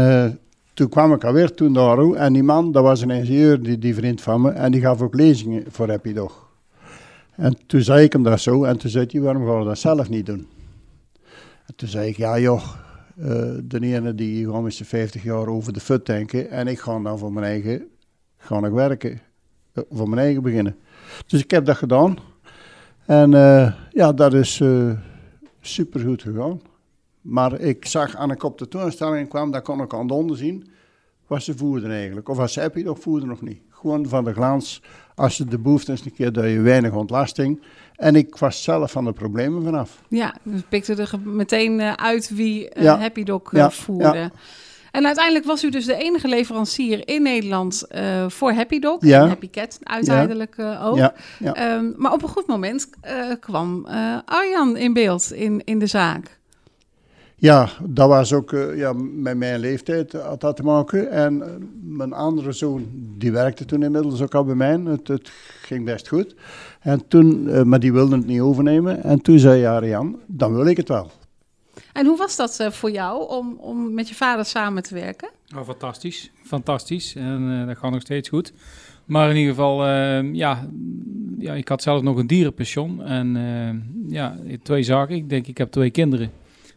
toen 0.74 0.88
kwam 0.88 1.12
ik 1.12 1.24
alweer 1.24 1.54
toen 1.54 1.72
daar 1.72 1.98
en 1.98 2.32
die 2.32 2.42
man, 2.42 2.72
dat 2.72 2.82
was 2.82 3.00
een 3.00 3.10
ingenieur, 3.10 3.62
die, 3.62 3.78
die 3.78 3.94
vriend 3.94 4.20
van 4.20 4.40
me, 4.40 4.50
en 4.50 4.72
die 4.72 4.80
gaf 4.80 5.00
ook 5.00 5.14
lezingen 5.14 5.64
voor 5.68 5.88
Happy 5.88 6.12
Dog. 6.12 6.50
En 7.36 7.58
toen 7.66 7.80
zei 7.80 8.04
ik 8.04 8.12
hem 8.12 8.22
dat 8.22 8.40
zo, 8.40 8.64
en 8.64 8.78
toen 8.78 8.90
zei 8.90 9.06
hij, 9.10 9.20
waarom 9.20 9.46
gaan 9.46 9.58
we 9.58 9.64
dat 9.64 9.78
zelf 9.78 10.08
niet 10.08 10.26
doen? 10.26 10.46
En 11.66 11.74
toen 11.76 11.88
zei 11.88 12.08
ik, 12.08 12.16
ja 12.16 12.38
joh, 12.38 12.62
uh, 13.18 13.26
de 13.64 13.80
ene 13.80 14.14
die 14.14 14.44
gewoon 14.44 14.62
met 14.62 14.74
zijn 14.74 14.88
50 14.88 15.22
jaar 15.22 15.46
over 15.46 15.72
de 15.72 15.80
fut 15.80 16.06
denken, 16.06 16.50
en 16.50 16.66
ik 16.66 16.78
ga 16.78 16.98
dan 16.98 17.18
voor 17.18 17.32
mijn 17.32 17.46
eigen, 17.46 17.88
ga 18.38 18.66
ik 18.66 18.72
werken, 18.72 19.20
uh, 19.74 19.84
voor 19.90 20.08
mijn 20.08 20.20
eigen 20.20 20.42
beginnen. 20.42 20.76
Dus 21.26 21.42
ik 21.42 21.50
heb 21.50 21.64
dat 21.64 21.76
gedaan. 21.76 22.16
En 23.06 23.32
uh, 23.32 23.72
ja, 23.90 24.12
dat 24.12 24.34
is 24.34 24.62
super 25.60 26.00
goed 26.00 26.22
gegaan. 26.22 26.60
Maar 27.22 27.60
ik 27.60 27.86
zag 27.86 28.16
aan 28.16 28.30
ik 28.30 28.42
op 28.42 28.58
de 28.58 28.68
toonstelling 28.68 29.28
kwam, 29.28 29.50
dat 29.50 29.62
kon 29.62 29.80
ik 29.80 29.94
aan 29.94 30.06
de 30.06 30.14
onder 30.14 30.36
zien, 30.36 30.70
was 31.26 31.44
ze 31.44 31.56
voerden 31.56 31.90
eigenlijk. 31.90 32.28
Of 32.28 32.38
als 32.38 32.52
ze 32.52 32.60
heb 32.60 32.76
je 32.76 32.84
nog 32.84 33.00
voerden 33.00 33.28
nog 33.28 33.40
niet. 33.40 33.60
Gewoon 33.68 34.08
van 34.08 34.24
de 34.24 34.32
glans, 34.32 34.82
als 35.14 35.36
je 35.36 35.44
de 35.44 35.58
behoefte 35.58 35.92
is 35.92 36.04
een 36.04 36.14
keer 36.14 36.32
dat 36.32 36.44
je 36.44 36.60
weinig 36.60 36.92
ontlasting. 36.92 37.62
En 37.96 38.14
ik 38.14 38.36
was 38.36 38.62
zelf 38.62 38.90
van 38.90 39.04
de 39.04 39.12
problemen 39.12 39.62
vanaf. 39.62 40.02
Ja, 40.08 40.34
dus 40.42 40.60
pikte 40.68 40.94
er 40.94 41.14
meteen 41.24 41.80
eh, 41.80 41.92
uit 41.92 42.28
wie 42.28 42.76
uh, 42.76 42.82
ja. 42.82 42.98
Happy 42.98 43.22
Dog 43.22 43.52
ja. 43.52 43.70
voerde. 43.70 44.18
Ja. 44.18 44.30
En 44.90 45.06
uiteindelijk 45.06 45.44
was 45.44 45.64
u 45.64 45.70
dus 45.70 45.84
de 45.84 45.94
enige 45.94 46.28
leverancier 46.28 47.08
in 47.08 47.22
Nederland 47.22 47.84
uh, 47.94 48.28
voor 48.28 48.52
Happy 48.52 48.78
Dog. 48.78 49.04
Ja. 49.04 49.22
En 49.22 49.28
Happy 49.28 49.50
Cat 49.50 49.78
uiteindelijk 49.82 50.56
uh, 50.56 50.86
ook. 50.86 50.96
Ja. 50.96 51.76
Um, 51.76 51.94
maar 51.96 52.12
op 52.12 52.22
een 52.22 52.28
goed 52.28 52.46
moment 52.46 52.90
uh, 53.04 53.12
kwam 53.40 53.86
Arjan 54.24 54.76
in 54.76 54.92
beeld 54.92 55.32
in, 55.32 55.64
in 55.64 55.78
de 55.78 55.86
zaak. 55.86 56.40
Ja, 57.42 57.68
dat 57.84 58.08
was 58.08 58.32
ook 58.32 58.52
uh, 58.52 58.76
ja, 58.76 58.92
met 58.92 59.36
mijn 59.36 59.60
leeftijd 59.60 60.12
had 60.12 60.40
dat 60.40 60.56
te 60.56 60.62
maken. 60.62 61.10
En 61.10 61.36
uh, 61.36 61.44
mijn 61.80 62.12
andere 62.12 62.52
zoon, 62.52 62.86
die 63.18 63.32
werkte 63.32 63.64
toen 63.64 63.82
inmiddels 63.82 64.22
ook 64.22 64.34
al 64.34 64.44
bij 64.44 64.54
mij. 64.54 64.80
Het, 64.84 65.08
het 65.08 65.28
ging 65.62 65.84
best 65.84 66.08
goed. 66.08 66.34
En 66.80 67.08
toen, 67.08 67.44
uh, 67.48 67.62
maar 67.62 67.80
die 67.80 67.92
wilde 67.92 68.16
het 68.16 68.26
niet 68.26 68.40
overnemen. 68.40 69.02
En 69.02 69.22
toen 69.22 69.38
zei 69.38 69.64
Ariane, 69.64 70.16
dan 70.26 70.54
wil 70.54 70.66
ik 70.66 70.76
het 70.76 70.88
wel. 70.88 71.10
En 71.92 72.06
hoe 72.06 72.16
was 72.16 72.36
dat 72.36 72.68
voor 72.70 72.90
jou 72.90 73.28
om, 73.28 73.56
om 73.58 73.94
met 73.94 74.08
je 74.08 74.14
vader 74.14 74.44
samen 74.44 74.82
te 74.82 74.94
werken? 74.94 75.28
Oh, 75.56 75.64
fantastisch, 75.64 76.30
fantastisch. 76.44 77.14
En 77.14 77.66
dat 77.66 77.78
gaat 77.78 77.90
nog 77.90 78.00
steeds 78.00 78.28
goed. 78.28 78.52
Maar 79.04 79.30
in 79.30 79.36
ieder 79.36 79.54
geval, 79.54 79.86
ja, 80.32 80.68
ja, 81.38 81.54
ik 81.54 81.68
had 81.68 81.82
zelf 81.82 82.02
nog 82.02 82.16
een 82.16 82.26
dierenpension. 82.26 83.02
En 83.02 83.36
ja, 84.08 84.36
twee 84.62 84.82
zaken. 84.82 85.16
Ik 85.16 85.28
denk, 85.28 85.46
ik 85.46 85.58
heb 85.58 85.70
twee 85.70 85.90
kinderen 85.90 86.30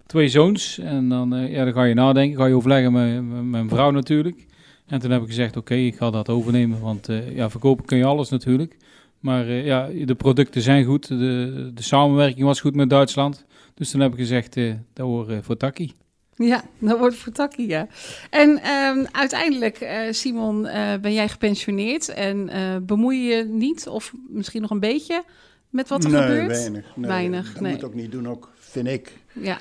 twee 0.06 0.28
zoons. 0.28 0.80
En 0.80 1.10
dan, 1.10 1.36
uh, 1.36 1.52
ja, 1.52 1.64
dan 1.64 1.74
ga 1.74 1.84
je 1.84 1.94
nadenken, 1.94 2.38
ga 2.38 2.46
je 2.46 2.54
overleggen 2.54 2.92
met, 2.92 3.24
met 3.24 3.44
mijn 3.44 3.70
vrouw 3.70 3.92
natuurlijk. 3.92 4.46
En 4.86 5.00
toen 5.00 5.12
heb 5.12 5.22
ik 5.22 5.28
gezegd, 5.28 5.58
oké, 5.58 5.74
ik 5.74 5.96
ga 5.96 6.10
dat 6.10 6.30
overnemen, 6.30 6.80
want 6.80 7.10
uh, 7.10 7.36
ja, 7.36 7.50
verkopen 7.50 7.86
kun 7.86 7.98
je 7.98 8.06
alles 8.06 8.30
natuurlijk. 8.30 8.78
Maar 9.20 9.48
uh, 9.48 9.66
ja, 9.66 9.90
de 10.06 10.16
producten 10.16 10.62
zijn 10.62 10.86
goed, 10.86 11.08
de, 11.08 11.72
de 11.74 11.84
samenwerking 11.84 12.46
was 12.46 12.62
goed 12.62 12.76
met 12.76 12.90
Duitsland. 12.90 13.46
Dus 13.74 13.90
toen 13.92 14.02
heb 14.02 14.12
ik 14.12 14.18
gezegd, 14.18 14.56
dat 14.94 15.08
wordt 15.08 15.32
voor 15.42 15.58
Taki. 15.58 15.94
Ja, 16.36 16.64
dat 16.80 16.98
wordt 16.98 17.16
voor 17.16 17.32
Taki, 17.32 17.68
ja. 17.68 17.88
En 18.30 18.50
um, 18.50 19.06
uiteindelijk, 19.12 20.08
Simon, 20.10 20.62
ben 21.02 21.14
jij 21.14 21.30
gepensioneerd 21.30 22.10
en 22.10 22.50
bemoei 22.86 23.22
je 23.22 23.44
niet, 23.44 23.88
of 23.88 24.14
misschien 24.30 24.62
nog 24.62 24.72
een 24.72 24.80
beetje, 24.80 25.24
met 25.70 25.90
wat 25.90 26.04
er 26.04 26.10
nee, 26.12 26.22
gebeurt? 26.22 26.48
Weinig. 26.48 26.96
Nee, 26.96 27.08
weinig. 27.08 27.54
Dat 27.54 27.62
nee. 27.62 27.72
moet 27.72 27.84
ook 27.84 27.94
niet 27.94 28.12
doen, 28.12 28.28
ook, 28.28 28.52
vind 28.76 28.88
ik. 28.88 29.18
Ja. 29.34 29.60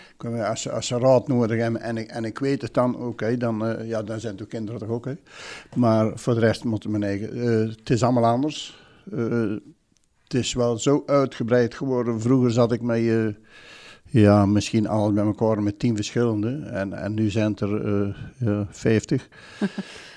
Als, 0.49 0.63
ze, 0.63 0.71
als 0.71 0.87
ze 0.87 0.99
raad 0.99 1.29
nodig 1.29 1.59
hebben 1.61 1.81
en 1.81 1.97
ik, 1.97 2.09
en 2.09 2.25
ik 2.25 2.39
weet 2.39 2.63
het 2.63 2.75
dan, 2.75 2.95
oké, 2.95 3.05
okay, 3.05 3.37
dan, 3.37 3.71
uh, 3.71 3.89
ja, 3.89 4.03
dan 4.03 4.21
zijn 4.21 4.37
de 4.37 4.47
kinderen 4.47 4.81
toch 4.81 4.89
ook. 4.89 5.05
Hè. 5.05 5.15
Maar 5.75 6.19
voor 6.19 6.35
de 6.35 6.41
rest 6.41 6.65
moet 6.65 6.89
mijn 6.89 7.03
eigen. 7.03 7.37
Uh, 7.37 7.69
het 7.77 7.91
is 7.91 8.03
allemaal 8.03 8.25
anders. 8.25 8.79
Uh, 9.13 9.57
het 10.23 10.35
is 10.35 10.55
wel 10.55 10.79
zo 10.79 11.03
uitgebreid 11.07 11.75
geworden. 11.75 12.21
Vroeger 12.21 12.51
zat 12.51 12.73
ik 12.73 12.81
met, 12.81 13.35
ja, 14.21 14.47
misschien 14.47 14.87
alles 14.87 15.13
met 15.13 15.25
elkaar 15.25 15.63
met 15.63 15.79
tien 15.79 15.97
verschillende. 15.97 16.71
En, 16.73 16.93
en 16.93 17.15
nu 17.15 17.31
zijn 17.31 17.51
het 17.51 17.61
er 17.61 18.17
vijftig. 18.71 19.29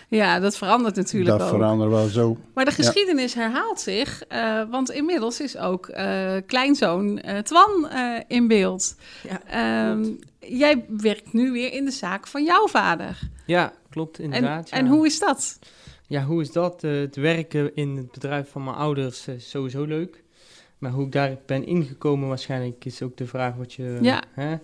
Ja, 0.10 0.40
dat 0.40 0.58
verandert 0.58 0.96
natuurlijk 0.96 1.32
dat 1.38 1.42
ook. 1.42 1.50
Dat 1.50 1.60
verandert 1.60 1.92
wel 1.92 2.08
zo. 2.08 2.38
Maar 2.54 2.66
de 2.66 2.72
geschiedenis 2.72 3.34
ja. 3.34 3.40
herhaalt 3.40 3.80
zich, 3.80 4.24
uh, 4.32 4.62
want 4.70 4.92
inmiddels 4.92 5.42
is 5.42 5.58
ook 5.58 5.90
uh, 5.90 6.36
kleinzoon 6.46 7.22
uh, 7.26 7.38
Twan 7.38 7.90
in 8.28 8.48
beeld. 8.48 8.96
Ja, 9.24 9.90
um, 9.90 10.20
jij 10.40 10.86
werkt 10.88 11.34
nu 11.34 11.52
weer 11.52 11.74
in 11.74 11.86
de 11.86 11.92
zaak 11.92 12.28
van 12.28 12.44
jouw 12.44 12.68
vader. 12.68 13.20
Ja, 13.46 13.74
klopt, 13.90 14.20
inderdaad. 14.20 14.70
En, 14.70 14.78
ja. 14.78 14.86
en 14.86 14.96
hoe 14.96 15.06
is 15.06 15.20
dat? 15.20 15.60
Ja, 16.08 16.24
hoe 16.24 16.42
is 16.42 16.52
dat? 16.52 16.82
het 16.82 17.16
werken 17.16 17.76
in 17.76 17.98
het 17.98 18.12
bedrijf 18.12 18.50
van 18.50 18.64
mijn 18.64 18.76
ouders 18.76 19.28
is 19.28 19.50
sowieso 19.50 19.84
leuk. 19.84 20.24
Maar 20.78 20.92
hoe 20.92 21.06
ik 21.06 21.12
daar 21.12 21.38
ben 21.46 21.66
ingekomen 21.66 22.28
waarschijnlijk 22.28 22.86
is 22.86 23.02
ook 23.02 23.18
de 23.18 23.28
vraag 23.28 23.56
wat 23.56 23.74
je... 23.74 23.98
Ja. 24.02 24.24
Hè? 24.32 24.56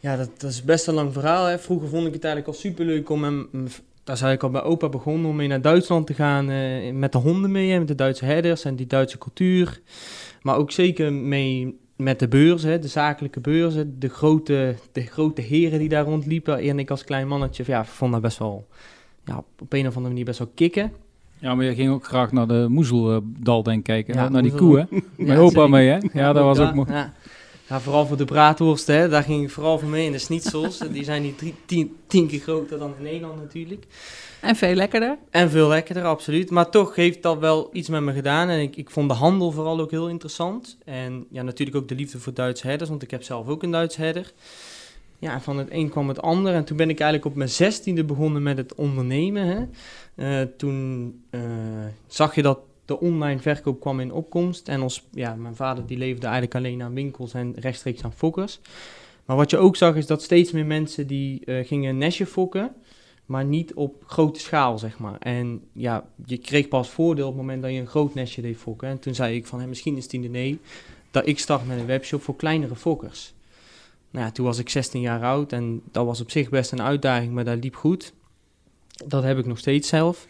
Ja, 0.00 0.16
dat, 0.16 0.40
dat, 0.40 0.50
is 0.50 0.64
best 0.64 0.86
een 0.86 0.94
lang 0.94 1.12
verhaal. 1.12 1.44
Hè. 1.44 1.58
Vroeger 1.58 1.88
vond 1.88 2.06
ik 2.06 2.12
het 2.12 2.24
eigenlijk 2.24 2.54
al 2.54 2.60
superleuk 2.60 3.10
om 3.10 3.24
hem 3.24 3.48
daar 4.04 4.16
zou 4.16 4.32
ik 4.32 4.42
al 4.42 4.50
bij 4.50 4.62
opa 4.62 4.88
begonnen 4.88 5.30
om 5.30 5.36
mee 5.36 5.48
naar 5.48 5.60
Duitsland 5.60 6.06
te 6.06 6.14
gaan. 6.14 6.50
Uh, 6.50 6.92
met 6.92 7.12
de 7.12 7.18
honden 7.18 7.50
mee, 7.50 7.78
met 7.78 7.88
de 7.88 7.94
Duitse 7.94 8.24
herders 8.24 8.64
en 8.64 8.76
die 8.76 8.86
Duitse 8.86 9.18
cultuur. 9.18 9.80
Maar 10.42 10.56
ook 10.56 10.70
zeker 10.70 11.12
mee 11.12 11.78
met 11.96 12.18
de 12.18 12.28
beurs, 12.28 12.62
hè, 12.62 12.78
de 12.78 12.88
zakelijke 12.88 13.40
beurzen. 13.40 13.98
De 13.98 14.08
grote, 14.08 14.74
de 14.92 15.02
grote 15.02 15.40
heren 15.40 15.78
die 15.78 15.88
daar 15.88 16.04
rondliepen. 16.04 16.58
En 16.58 16.78
ik 16.78 16.90
als 16.90 17.04
klein 17.04 17.28
mannetje 17.28 17.64
ja, 17.66 17.84
vond 17.84 18.12
dat 18.12 18.20
best 18.20 18.38
wel 18.38 18.66
ja, 19.24 19.44
op 19.58 19.72
een 19.72 19.86
of 19.86 19.96
andere 19.96 20.08
manier 20.08 20.24
best 20.24 20.38
wel 20.38 20.50
kicken. 20.54 20.92
Ja, 21.44 21.54
maar 21.54 21.64
je 21.64 21.74
ging 21.74 21.90
ook 21.90 22.04
graag 22.04 22.32
naar 22.32 22.46
de 22.46 22.66
Moezeldal 22.68 23.62
denk 23.62 23.84
kijken. 23.84 24.14
Ja, 24.14 24.28
naar 24.28 24.42
die 24.42 24.54
koe, 24.54 24.78
hè? 24.78 24.84
Met 25.16 25.28
ja, 25.28 25.36
opa 25.36 25.50
zeker. 25.50 25.70
mee, 25.70 25.88
hè? 25.88 25.98
Ja, 26.12 26.32
dat 26.32 26.44
was 26.44 26.58
ja, 26.58 26.68
ook 26.68 26.74
mooi. 26.74 26.92
Ja. 26.92 27.12
Ja, 27.68 27.80
vooral 27.80 28.06
voor 28.06 28.16
de 28.16 28.24
braadworst, 28.24 28.86
hè, 28.86 29.08
daar 29.08 29.22
ging 29.22 29.42
ik 29.42 29.50
vooral 29.50 29.78
voor 29.78 29.88
mee. 29.88 30.06
En 30.06 30.12
de 30.12 30.18
schnitzels, 30.18 30.78
die 30.92 31.04
zijn 31.04 31.22
die 31.22 31.34
drie, 31.34 31.54
tien, 31.66 31.96
tien 32.06 32.26
keer 32.26 32.40
groter 32.40 32.78
dan 32.78 32.94
in 32.98 33.02
Nederland 33.02 33.40
natuurlijk. 33.40 33.84
En 34.40 34.56
veel 34.56 34.74
lekkerder. 34.74 35.18
En 35.30 35.50
veel 35.50 35.68
lekkerder, 35.68 36.04
absoluut. 36.04 36.50
Maar 36.50 36.70
toch 36.70 36.94
heeft 36.94 37.22
dat 37.22 37.38
wel 37.38 37.68
iets 37.72 37.88
met 37.88 38.02
me 38.02 38.12
gedaan. 38.12 38.48
En 38.48 38.60
ik, 38.60 38.76
ik 38.76 38.90
vond 38.90 39.08
de 39.08 39.14
handel 39.14 39.50
vooral 39.50 39.80
ook 39.80 39.90
heel 39.90 40.08
interessant. 40.08 40.76
En 40.84 41.26
ja, 41.30 41.42
natuurlijk 41.42 41.76
ook 41.76 41.88
de 41.88 41.94
liefde 41.94 42.18
voor 42.18 42.34
Duitse 42.34 42.66
herders, 42.66 42.90
want 42.90 43.02
ik 43.02 43.10
heb 43.10 43.22
zelf 43.22 43.48
ook 43.48 43.62
een 43.62 43.70
Duitse 43.70 44.00
herder. 44.00 44.32
Ja, 45.18 45.40
van 45.40 45.58
het 45.58 45.68
een 45.70 45.88
kwam 45.88 46.08
het 46.08 46.22
ander. 46.22 46.54
En 46.54 46.64
toen 46.64 46.76
ben 46.76 46.90
ik 46.90 47.00
eigenlijk 47.00 47.30
op 47.30 47.36
mijn 47.36 47.50
zestiende 47.50 48.04
begonnen 48.04 48.42
met 48.42 48.56
het 48.56 48.74
ondernemen. 48.74 49.46
Hè. 49.46 49.64
Uh, 50.16 50.42
toen 50.56 51.22
uh, 51.30 51.40
zag 52.06 52.34
je 52.34 52.42
dat 52.42 52.58
de 52.84 53.00
online 53.00 53.40
verkoop 53.40 53.80
kwam 53.80 54.00
in 54.00 54.12
opkomst. 54.12 54.68
En 54.68 54.82
ons, 54.82 55.04
ja, 55.12 55.34
mijn 55.34 55.56
vader 55.56 55.86
die 55.86 55.98
leefde 55.98 56.26
eigenlijk 56.26 56.54
alleen 56.54 56.82
aan 56.82 56.94
winkels 56.94 57.34
en 57.34 57.54
rechtstreeks 57.58 58.04
aan 58.04 58.12
fokkers. 58.12 58.60
Maar 59.24 59.36
wat 59.36 59.50
je 59.50 59.56
ook 59.56 59.76
zag 59.76 59.96
is 59.96 60.06
dat 60.06 60.22
steeds 60.22 60.52
meer 60.52 60.66
mensen 60.66 61.06
die 61.06 61.42
uh, 61.44 61.66
gingen 61.66 61.98
nestje 61.98 62.26
fokken, 62.26 62.74
maar 63.26 63.44
niet 63.44 63.74
op 63.74 64.02
grote 64.06 64.40
schaal, 64.40 64.78
zeg 64.78 64.98
maar. 64.98 65.18
En 65.18 65.62
ja, 65.72 66.08
je 66.26 66.38
kreeg 66.38 66.68
pas 66.68 66.90
voordeel 66.90 67.26
op 67.26 67.32
het 67.32 67.40
moment 67.40 67.62
dat 67.62 67.72
je 67.72 67.78
een 67.78 67.86
groot 67.86 68.14
nestje 68.14 68.42
deed 68.42 68.56
fokken. 68.56 68.88
En 68.88 68.98
toen 68.98 69.14
zei 69.14 69.36
ik 69.36 69.46
van, 69.46 69.68
misschien 69.68 69.96
is 69.96 70.02
het 70.02 70.12
in 70.12 70.22
de 70.22 70.28
nee 70.28 70.58
dat 71.10 71.26
ik 71.26 71.38
start 71.38 71.66
met 71.66 71.78
een 71.78 71.86
webshop 71.86 72.22
voor 72.22 72.36
kleinere 72.36 72.76
fokkers. 72.76 73.34
Nou 74.10 74.26
ja, 74.26 74.32
toen 74.32 74.44
was 74.44 74.58
ik 74.58 74.68
16 74.68 75.00
jaar 75.00 75.22
oud 75.22 75.52
en 75.52 75.82
dat 75.90 76.06
was 76.06 76.20
op 76.20 76.30
zich 76.30 76.48
best 76.48 76.72
een 76.72 76.82
uitdaging, 76.82 77.32
maar 77.32 77.44
dat 77.44 77.62
liep 77.62 77.74
goed. 77.74 78.12
Dat 79.06 79.22
heb 79.22 79.38
ik 79.38 79.46
nog 79.46 79.58
steeds 79.58 79.88
zelf. 79.88 80.26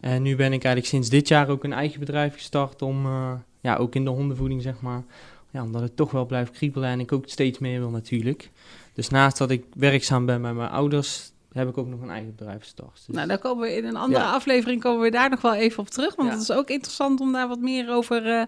En 0.00 0.22
nu 0.22 0.36
ben 0.36 0.52
ik 0.52 0.64
eigenlijk 0.64 0.86
sinds 0.86 1.08
dit 1.08 1.28
jaar 1.28 1.48
ook 1.48 1.64
een 1.64 1.72
eigen 1.72 2.00
bedrijf 2.00 2.34
gestart 2.34 2.82
om, 2.82 3.06
uh, 3.06 3.32
ja, 3.60 3.76
ook 3.76 3.94
in 3.94 4.04
de 4.04 4.10
hondenvoeding 4.10 4.62
zeg 4.62 4.80
maar, 4.80 5.04
ja, 5.50 5.62
omdat 5.62 5.80
het 5.82 5.96
toch 5.96 6.10
wel 6.10 6.26
blijft 6.26 6.52
kriebelen 6.52 6.88
en 6.88 7.00
ik 7.00 7.12
ook 7.12 7.28
steeds 7.28 7.58
meer 7.58 7.78
wil 7.78 7.90
natuurlijk. 7.90 8.50
Dus 8.92 9.08
naast 9.08 9.38
dat 9.38 9.50
ik 9.50 9.64
werkzaam 9.74 10.26
ben 10.26 10.42
bij 10.42 10.54
mijn 10.54 10.70
ouders, 10.70 11.31
heb 11.52 11.68
ik 11.68 11.78
ook 11.78 11.86
nog 11.86 12.00
een 12.00 12.10
eigen 12.10 12.34
bedrijf 12.36 12.60
gestart. 12.60 13.02
Dus 13.06 13.14
Nou, 13.14 13.28
daar 13.28 13.38
komen 13.38 13.62
we 13.68 13.76
in 13.76 13.84
een 13.84 13.96
andere 13.96 14.22
Ja. 14.24 14.30
aflevering 14.32 14.80
komen 14.80 15.00
we 15.02 15.10
daar 15.10 15.30
nog 15.30 15.40
wel 15.40 15.54
even 15.54 15.78
op 15.78 15.88
terug. 15.88 16.14
Want 16.14 16.28
Ja. 16.28 16.34
het 16.34 16.42
is 16.42 16.50
ook 16.50 16.68
interessant 16.70 17.20
om 17.20 17.32
daar 17.32 17.48
wat 17.48 17.60
meer 17.60 17.90
over 17.90 18.26
eh, 18.26 18.42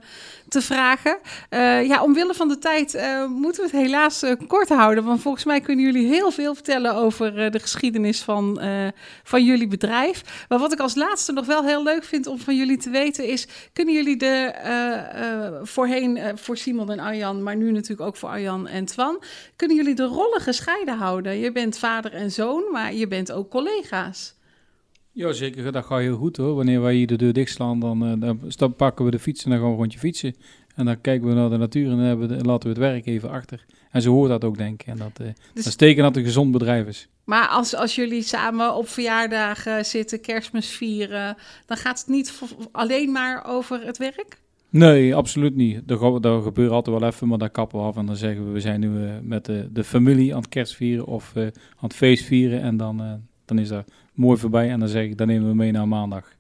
te 0.49 0.61
vragen. 0.63 1.19
Eh, 1.49 1.87
ja, 1.87 2.03
omwille 2.03 2.35
van 2.35 2.49
de 2.49 2.59
tijd 2.59 2.95
eh, 2.95 3.27
moeten 3.27 3.65
we 3.65 3.71
het 3.71 3.81
helaas 3.87 4.25
kort 4.47 4.69
houden. 4.69 5.05
Want 5.05 5.21
volgens 5.21 5.45
mij 5.45 5.61
kunnen 5.61 5.85
jullie 5.85 6.07
heel 6.07 6.31
veel 6.31 6.55
vertellen 6.55 6.95
over 6.95 7.51
de 7.51 7.59
geschiedenis 7.59 8.23
van, 8.23 8.61
van 9.23 9.45
jullie 9.45 9.69
bedrijf. 9.69 10.45
Maar 10.49 10.59
wat 10.59 10.73
ik 10.73 10.79
als 10.81 10.95
laatste 10.95 11.33
nog 11.33 11.47
wel 11.47 11.65
heel 11.65 11.83
leuk 11.83 12.05
vind 12.05 12.27
om 12.27 12.39
van 12.39 12.57
jullie 12.57 12.77
te 12.77 12.91
weten 12.91 13.27
is... 13.27 13.47
kunnen 13.73 13.95
jullie 13.95 14.17
de 14.17 14.53
voorheen 15.63 16.39
voor 16.39 16.57
Simon 16.57 16.91
en 16.91 16.99
Arjan, 16.99 17.43
maar 17.43 17.57
nu 17.57 17.71
natuurlijk 17.71 18.09
ook 18.09 18.17
voor 18.17 18.29
Arjan 18.29 18.69
en 18.69 18.85
Twan... 18.85 19.23
kunnen 19.57 19.77
jullie 19.77 19.95
de 19.95 20.05
rollen 20.05 20.41
gescheiden 20.41 20.97
houden? 20.97 21.39
Je 21.39 21.53
bent 21.53 21.79
vader 21.79 22.13
en 22.13 22.31
zoon, 22.31 22.63
maar 22.73 22.94
je 22.99 23.09
bent 23.09 23.33
ook 23.33 23.51
collega's. 23.51 24.35
Ja, 25.13 25.33
zeker. 25.33 25.73
Dat 25.73 25.85
gaat 25.85 25.99
heel 25.99 26.17
goed 26.17 26.37
hoor. 26.37 26.55
Wanneer 26.55 26.81
wij 26.81 26.95
hier 26.95 27.07
de 27.07 27.17
deur 27.17 27.33
dichtslaan, 27.33 27.81
dan, 27.81 28.05
eh, 28.07 28.13
dan, 28.21 28.41
dan 28.57 28.75
pakken 28.75 29.05
we 29.05 29.11
de 29.11 29.19
fiets 29.19 29.45
en 29.45 29.51
dan 29.51 29.59
gaan 29.59 29.71
we 29.71 29.77
rondje 29.77 29.99
fietsen. 29.99 30.35
En 30.75 30.85
dan 30.85 31.01
kijken 31.01 31.29
we 31.29 31.35
naar 31.35 31.51
de 31.51 31.57
natuur 31.57 31.91
en 31.91 31.97
dan 31.97 32.07
hebben 32.07 32.29
we 32.29 32.45
laten 32.45 32.63
we 32.63 32.69
het 32.69 32.79
werk 32.93 33.07
even 33.07 33.31
achter. 33.31 33.65
En 33.91 34.03
zo 34.03 34.13
hoort 34.13 34.29
dat 34.29 34.45
ook, 34.45 34.57
denk 34.57 34.81
ik. 34.81 34.87
En 34.87 34.97
dat, 34.97 35.11
eh 35.15 35.27
Dus- 35.27 35.35
dat 35.55 35.67
is 35.67 35.77
teken 35.77 35.97
dat 35.97 36.07
het 36.07 36.17
een 36.17 36.25
gezond 36.25 36.53
bedrijf 36.53 36.87
is. 36.87 37.09
Maar 37.25 37.49
als, 37.49 37.75
als 37.75 37.95
jullie 37.95 38.23
samen 38.23 38.75
op 38.75 38.89
verjaardagen 38.89 39.85
zitten, 39.87 40.21
kerstmis 40.21 40.69
vieren, 40.69 41.37
dan 41.67 41.77
gaat 41.77 41.99
het 41.99 42.09
niet 42.09 42.41
alleen 42.73 43.13
maar 43.13 43.45
over 43.47 43.81
het 43.87 43.99
werk? 43.99 44.37
Nee, 44.77 45.15
absoluut 45.15 45.57
niet. 45.57 45.91
Er, 45.91 46.27
er 46.27 46.43
gebeurt 46.43 46.71
altijd 46.71 46.99
wel 46.99 47.09
even, 47.09 47.29
maar 47.29 47.39
dan 47.39 47.51
kappen 47.51 47.79
we 47.79 47.85
af 47.85 47.97
en 47.97 48.07
dan 48.07 48.17
zeggen 48.17 48.47
we... 48.47 48.53
we 48.53 48.61
zijn 48.61 48.81
nu 48.81 49.07
eh, 49.07 49.13
met 49.23 49.45
de, 49.45 49.69
de 49.73 49.85
familie 49.85 50.35
aan 50.35 50.41
het 50.41 50.49
kerst 50.49 50.75
vieren 50.75 51.07
of 51.07 51.37
eh, 51.37 51.43
aan 51.45 51.53
het 51.81 51.95
feest 51.95 52.25
vieren. 52.25 52.61
En 52.61 52.77
dan, 52.77 53.01
eh, 53.01 53.13
dan 53.45 53.59
is 53.59 53.69
dat 53.69 53.85
mooi 54.15 54.39
voorbij 54.39 54.71
en 54.71 54.79
dan 54.79 54.89
zeg 54.89 55.05
ik, 55.05 55.19
dan 55.19 55.27
nemen 55.27 55.49
we 55.49 55.55
mee 55.55 55.73
naar 55.73 55.89
maandag. 55.89 56.35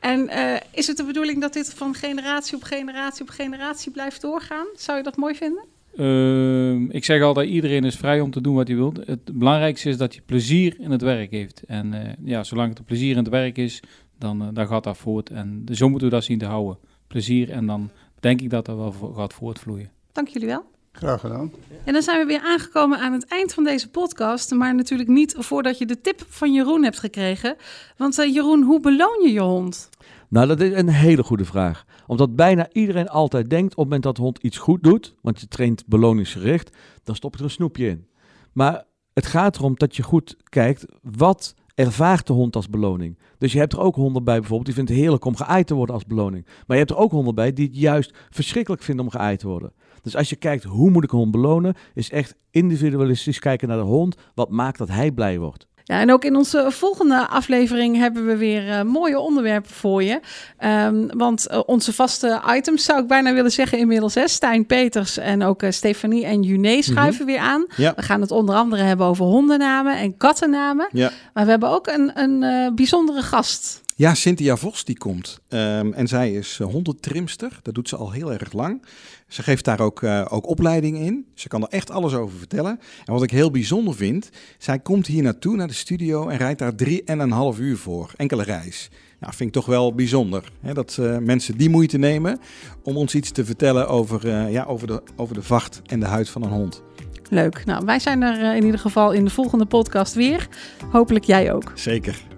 En 0.00 0.28
eh, 0.28 0.60
is 0.70 0.86
het 0.86 0.96
de 0.96 1.04
bedoeling 1.04 1.40
dat 1.40 1.52
dit 1.52 1.74
van 1.74 1.94
generatie 1.94 2.56
op 2.56 2.62
generatie 2.62 3.22
op 3.22 3.28
generatie 3.28 3.92
blijft 3.92 4.20
doorgaan? 4.20 4.66
Zou 4.74 4.98
je 4.98 5.04
dat 5.04 5.16
mooi 5.16 5.34
vinden? 5.34 5.64
Ehm, 5.96 6.90
ik 6.90 7.04
zeg 7.04 7.22
altijd, 7.22 7.48
iedereen 7.48 7.84
is 7.84 7.96
vrij 7.96 8.20
om 8.20 8.30
te 8.30 8.40
doen 8.40 8.54
wat 8.54 8.68
hij 8.68 8.76
wil. 8.76 8.94
Het 9.04 9.38
belangrijkste 9.38 9.88
is 9.88 9.96
dat 9.96 10.12
hij 10.12 10.22
plezier 10.26 10.76
in 10.78 10.90
het 10.90 11.02
werk 11.02 11.30
heeft. 11.30 11.62
En 11.66 11.94
eh, 11.94 12.12
ja, 12.24 12.44
zolang 12.44 12.68
het 12.68 12.86
plezier 12.86 13.10
in 13.10 13.16
het 13.16 13.28
werk 13.28 13.58
is, 13.58 13.80
dan, 14.18 14.42
eh, 14.42 14.48
dan 14.52 14.66
gaat 14.66 14.84
dat 14.84 14.96
voort. 14.96 15.30
En 15.30 15.64
zo 15.72 15.88
moeten 15.88 16.08
we 16.08 16.14
dat 16.14 16.24
zien 16.24 16.38
te 16.38 16.44
houden. 16.44 16.78
Plezier 17.10 17.50
en 17.50 17.66
dan 17.66 17.90
denk 18.20 18.40
ik 18.40 18.50
dat 18.50 18.66
dat 18.66 18.76
wel 18.76 19.12
gaat 19.16 19.32
voortvloeien. 19.32 19.90
Dank 20.12 20.28
jullie 20.28 20.48
wel. 20.48 20.64
Graag 20.92 21.20
gedaan. 21.20 21.52
En 21.84 21.92
dan 21.92 22.02
zijn 22.02 22.18
we 22.18 22.26
weer 22.26 22.40
aangekomen 22.40 22.98
aan 22.98 23.12
het 23.12 23.24
eind 23.24 23.54
van 23.54 23.64
deze 23.64 23.90
podcast. 23.90 24.50
Maar 24.50 24.74
natuurlijk 24.74 25.08
niet 25.08 25.34
voordat 25.38 25.78
je 25.78 25.86
de 25.86 26.00
tip 26.00 26.24
van 26.28 26.52
Jeroen 26.52 26.82
hebt 26.82 26.98
gekregen. 26.98 27.56
Want 27.96 28.18
eh, 28.18 28.34
Jeroen, 28.34 28.62
hoe 28.62 28.80
beloon 28.80 29.22
je 29.22 29.32
je 29.32 29.40
hond? 29.40 29.88
Nou, 30.28 30.46
dat 30.46 30.60
is 30.60 30.72
een 30.72 30.88
hele 30.88 31.22
goede 31.22 31.44
vraag. 31.44 31.84
Omdat 32.06 32.36
bijna 32.36 32.68
iedereen 32.72 33.08
altijd 33.08 33.50
denkt 33.50 33.70
op 33.70 33.76
het 33.76 33.84
moment 33.84 34.02
dat 34.02 34.16
de 34.16 34.22
hond 34.22 34.38
iets 34.38 34.58
goed 34.58 34.82
doet, 34.82 35.14
want 35.20 35.40
je 35.40 35.48
traint 35.48 35.86
beloningsgericht, 35.86 36.76
dan 37.04 37.14
stop 37.14 37.32
je 37.32 37.38
er 37.38 37.44
een 37.44 37.50
snoepje 37.50 37.88
in. 37.88 38.06
Maar 38.52 38.84
het 39.12 39.26
gaat 39.26 39.56
erom 39.56 39.74
dat 39.74 39.96
je 39.96 40.02
goed 40.02 40.36
kijkt, 40.48 40.84
wat 41.02 41.54
ervaart 41.80 42.26
de 42.26 42.32
hond 42.32 42.56
als 42.56 42.68
beloning? 42.68 43.18
Dus 43.38 43.52
je 43.52 43.58
hebt 43.58 43.72
er 43.72 43.80
ook 43.80 43.94
honden 43.94 44.24
bij 44.24 44.34
bijvoorbeeld, 44.38 44.66
die 44.66 44.74
vindt 44.74 44.90
het 44.90 44.98
heerlijk 44.98 45.24
om 45.24 45.36
geaaid 45.36 45.66
te 45.66 45.74
worden 45.74 45.94
als 45.94 46.04
beloning. 46.04 46.44
Maar 46.44 46.76
je 46.76 46.84
hebt 46.84 46.90
er 46.90 46.96
ook 46.96 47.10
honden 47.10 47.34
bij 47.34 47.52
die 47.52 47.66
het 47.66 47.76
juist 47.76 48.14
verschrikkelijk 48.30 48.82
vinden 48.82 49.04
om 49.04 49.10
geaaid 49.10 49.38
te 49.38 49.48
worden. 49.48 49.72
Dus 50.02 50.16
als 50.16 50.28
je 50.28 50.36
kijkt, 50.36 50.64
hoe 50.64 50.90
moet 50.90 51.04
ik 51.04 51.12
een 51.12 51.18
hond 51.18 51.30
belonen, 51.30 51.74
is 51.94 52.10
echt 52.10 52.36
individualistisch 52.50 53.38
kijken 53.38 53.68
naar 53.68 53.76
de 53.76 53.82
hond. 53.82 54.16
Wat 54.34 54.50
maakt 54.50 54.78
dat 54.78 54.88
hij 54.88 55.12
blij 55.12 55.38
wordt? 55.38 55.66
Ja, 55.90 56.00
en 56.00 56.12
ook 56.12 56.24
in 56.24 56.36
onze 56.36 56.66
volgende 56.68 57.26
aflevering 57.28 57.96
hebben 57.96 58.26
we 58.26 58.36
weer 58.36 58.70
eh, 58.70 58.82
mooie 58.82 59.18
onderwerpen 59.18 59.70
voor 59.70 60.02
je. 60.02 60.20
Ehm, 60.58 61.06
want 61.16 61.46
eh, 61.46 61.60
onze 61.66 61.92
vaste 61.92 62.42
items 62.48 62.84
zou 62.84 63.00
ik 63.00 63.06
bijna 63.06 63.32
willen 63.32 63.50
zeggen 63.50 63.78
inmiddels. 63.78 64.14
Hè? 64.14 64.28
Stijn 64.28 64.66
Peters 64.66 65.16
en 65.16 65.42
ook 65.42 65.62
eh, 65.62 65.70
Stefanie 65.70 66.24
en 66.24 66.42
Juné 66.42 66.82
schuiven 66.82 67.26
weer 67.26 67.38
aan. 67.38 67.66
Ja. 67.76 67.92
We 67.96 68.02
gaan 68.02 68.20
het 68.20 68.30
onder 68.30 68.54
andere 68.54 68.82
hebben 68.82 69.06
over 69.06 69.24
hondennamen 69.24 69.96
en 69.96 70.16
kattennamen. 70.16 70.88
Ja. 70.92 71.10
Maar 71.32 71.44
we 71.44 71.50
hebben 71.50 71.68
ook 71.68 71.86
een, 71.86 72.10
een 72.14 72.74
bijzondere 72.74 73.22
gast. 73.22 73.80
Ja, 74.00 74.14
Cynthia 74.14 74.56
Vos 74.56 74.84
die 74.84 74.98
komt. 74.98 75.40
Ehm, 75.48 75.92
en 75.92 76.08
zij 76.08 76.32
is 76.32 76.58
uh, 76.60 76.66
hondentrimster. 76.68 77.58
Dat 77.62 77.74
doet 77.74 77.88
ze 77.88 77.96
al 77.96 78.10
heel 78.10 78.32
erg 78.32 78.52
lang. 78.52 78.84
Ze 79.28 79.42
geeft 79.42 79.64
daar 79.64 79.80
ook, 79.80 80.02
uh, 80.02 80.26
ook 80.28 80.46
opleiding 80.46 80.98
in. 80.98 81.26
Ze 81.34 81.48
kan 81.48 81.62
er 81.62 81.68
echt 81.68 81.90
alles 81.90 82.14
over 82.14 82.38
vertellen. 82.38 82.80
En 83.04 83.12
wat 83.12 83.22
ik 83.22 83.30
heel 83.30 83.50
bijzonder 83.50 83.94
vind, 83.94 84.30
zij 84.58 84.78
komt 84.78 85.06
hier 85.06 85.22
naartoe, 85.22 85.56
naar 85.56 85.66
de 85.66 85.72
studio, 85.72 86.28
en 86.28 86.36
rijdt 86.36 86.58
daar 86.58 86.74
drie 86.74 87.04
en 87.04 87.18
een 87.18 87.30
half 87.30 87.58
uur 87.58 87.76
voor. 87.76 88.12
Enkele 88.16 88.42
reis. 88.42 88.90
Nou, 89.18 89.34
vind 89.34 89.48
ik 89.48 89.54
toch 89.54 89.66
wel 89.66 89.94
bijzonder. 89.94 90.52
Hè, 90.60 90.74
dat 90.74 90.96
uh, 91.00 91.18
mensen 91.18 91.56
die 91.56 91.70
moeite 91.70 91.98
nemen 91.98 92.38
om 92.82 92.96
ons 92.96 93.14
iets 93.14 93.30
te 93.30 93.44
vertellen 93.44 93.88
over, 93.88 94.26
uh, 94.26 94.52
ja, 94.52 94.64
over, 94.64 94.86
de, 94.86 95.02
over 95.16 95.34
de 95.34 95.42
vacht 95.42 95.82
en 95.86 96.00
de 96.00 96.06
huid 96.06 96.28
van 96.28 96.42
een 96.42 96.50
hond. 96.50 96.82
Leuk. 97.28 97.64
Nou, 97.64 97.84
wij 97.84 97.98
zijn 97.98 98.22
er 98.22 98.56
in 98.56 98.64
ieder 98.64 98.80
geval 98.80 99.12
in 99.12 99.24
de 99.24 99.30
volgende 99.30 99.66
podcast 99.66 100.14
weer. 100.14 100.48
Hopelijk 100.90 101.24
jij 101.24 101.52
ook. 101.52 101.72
Zeker. 101.74 102.28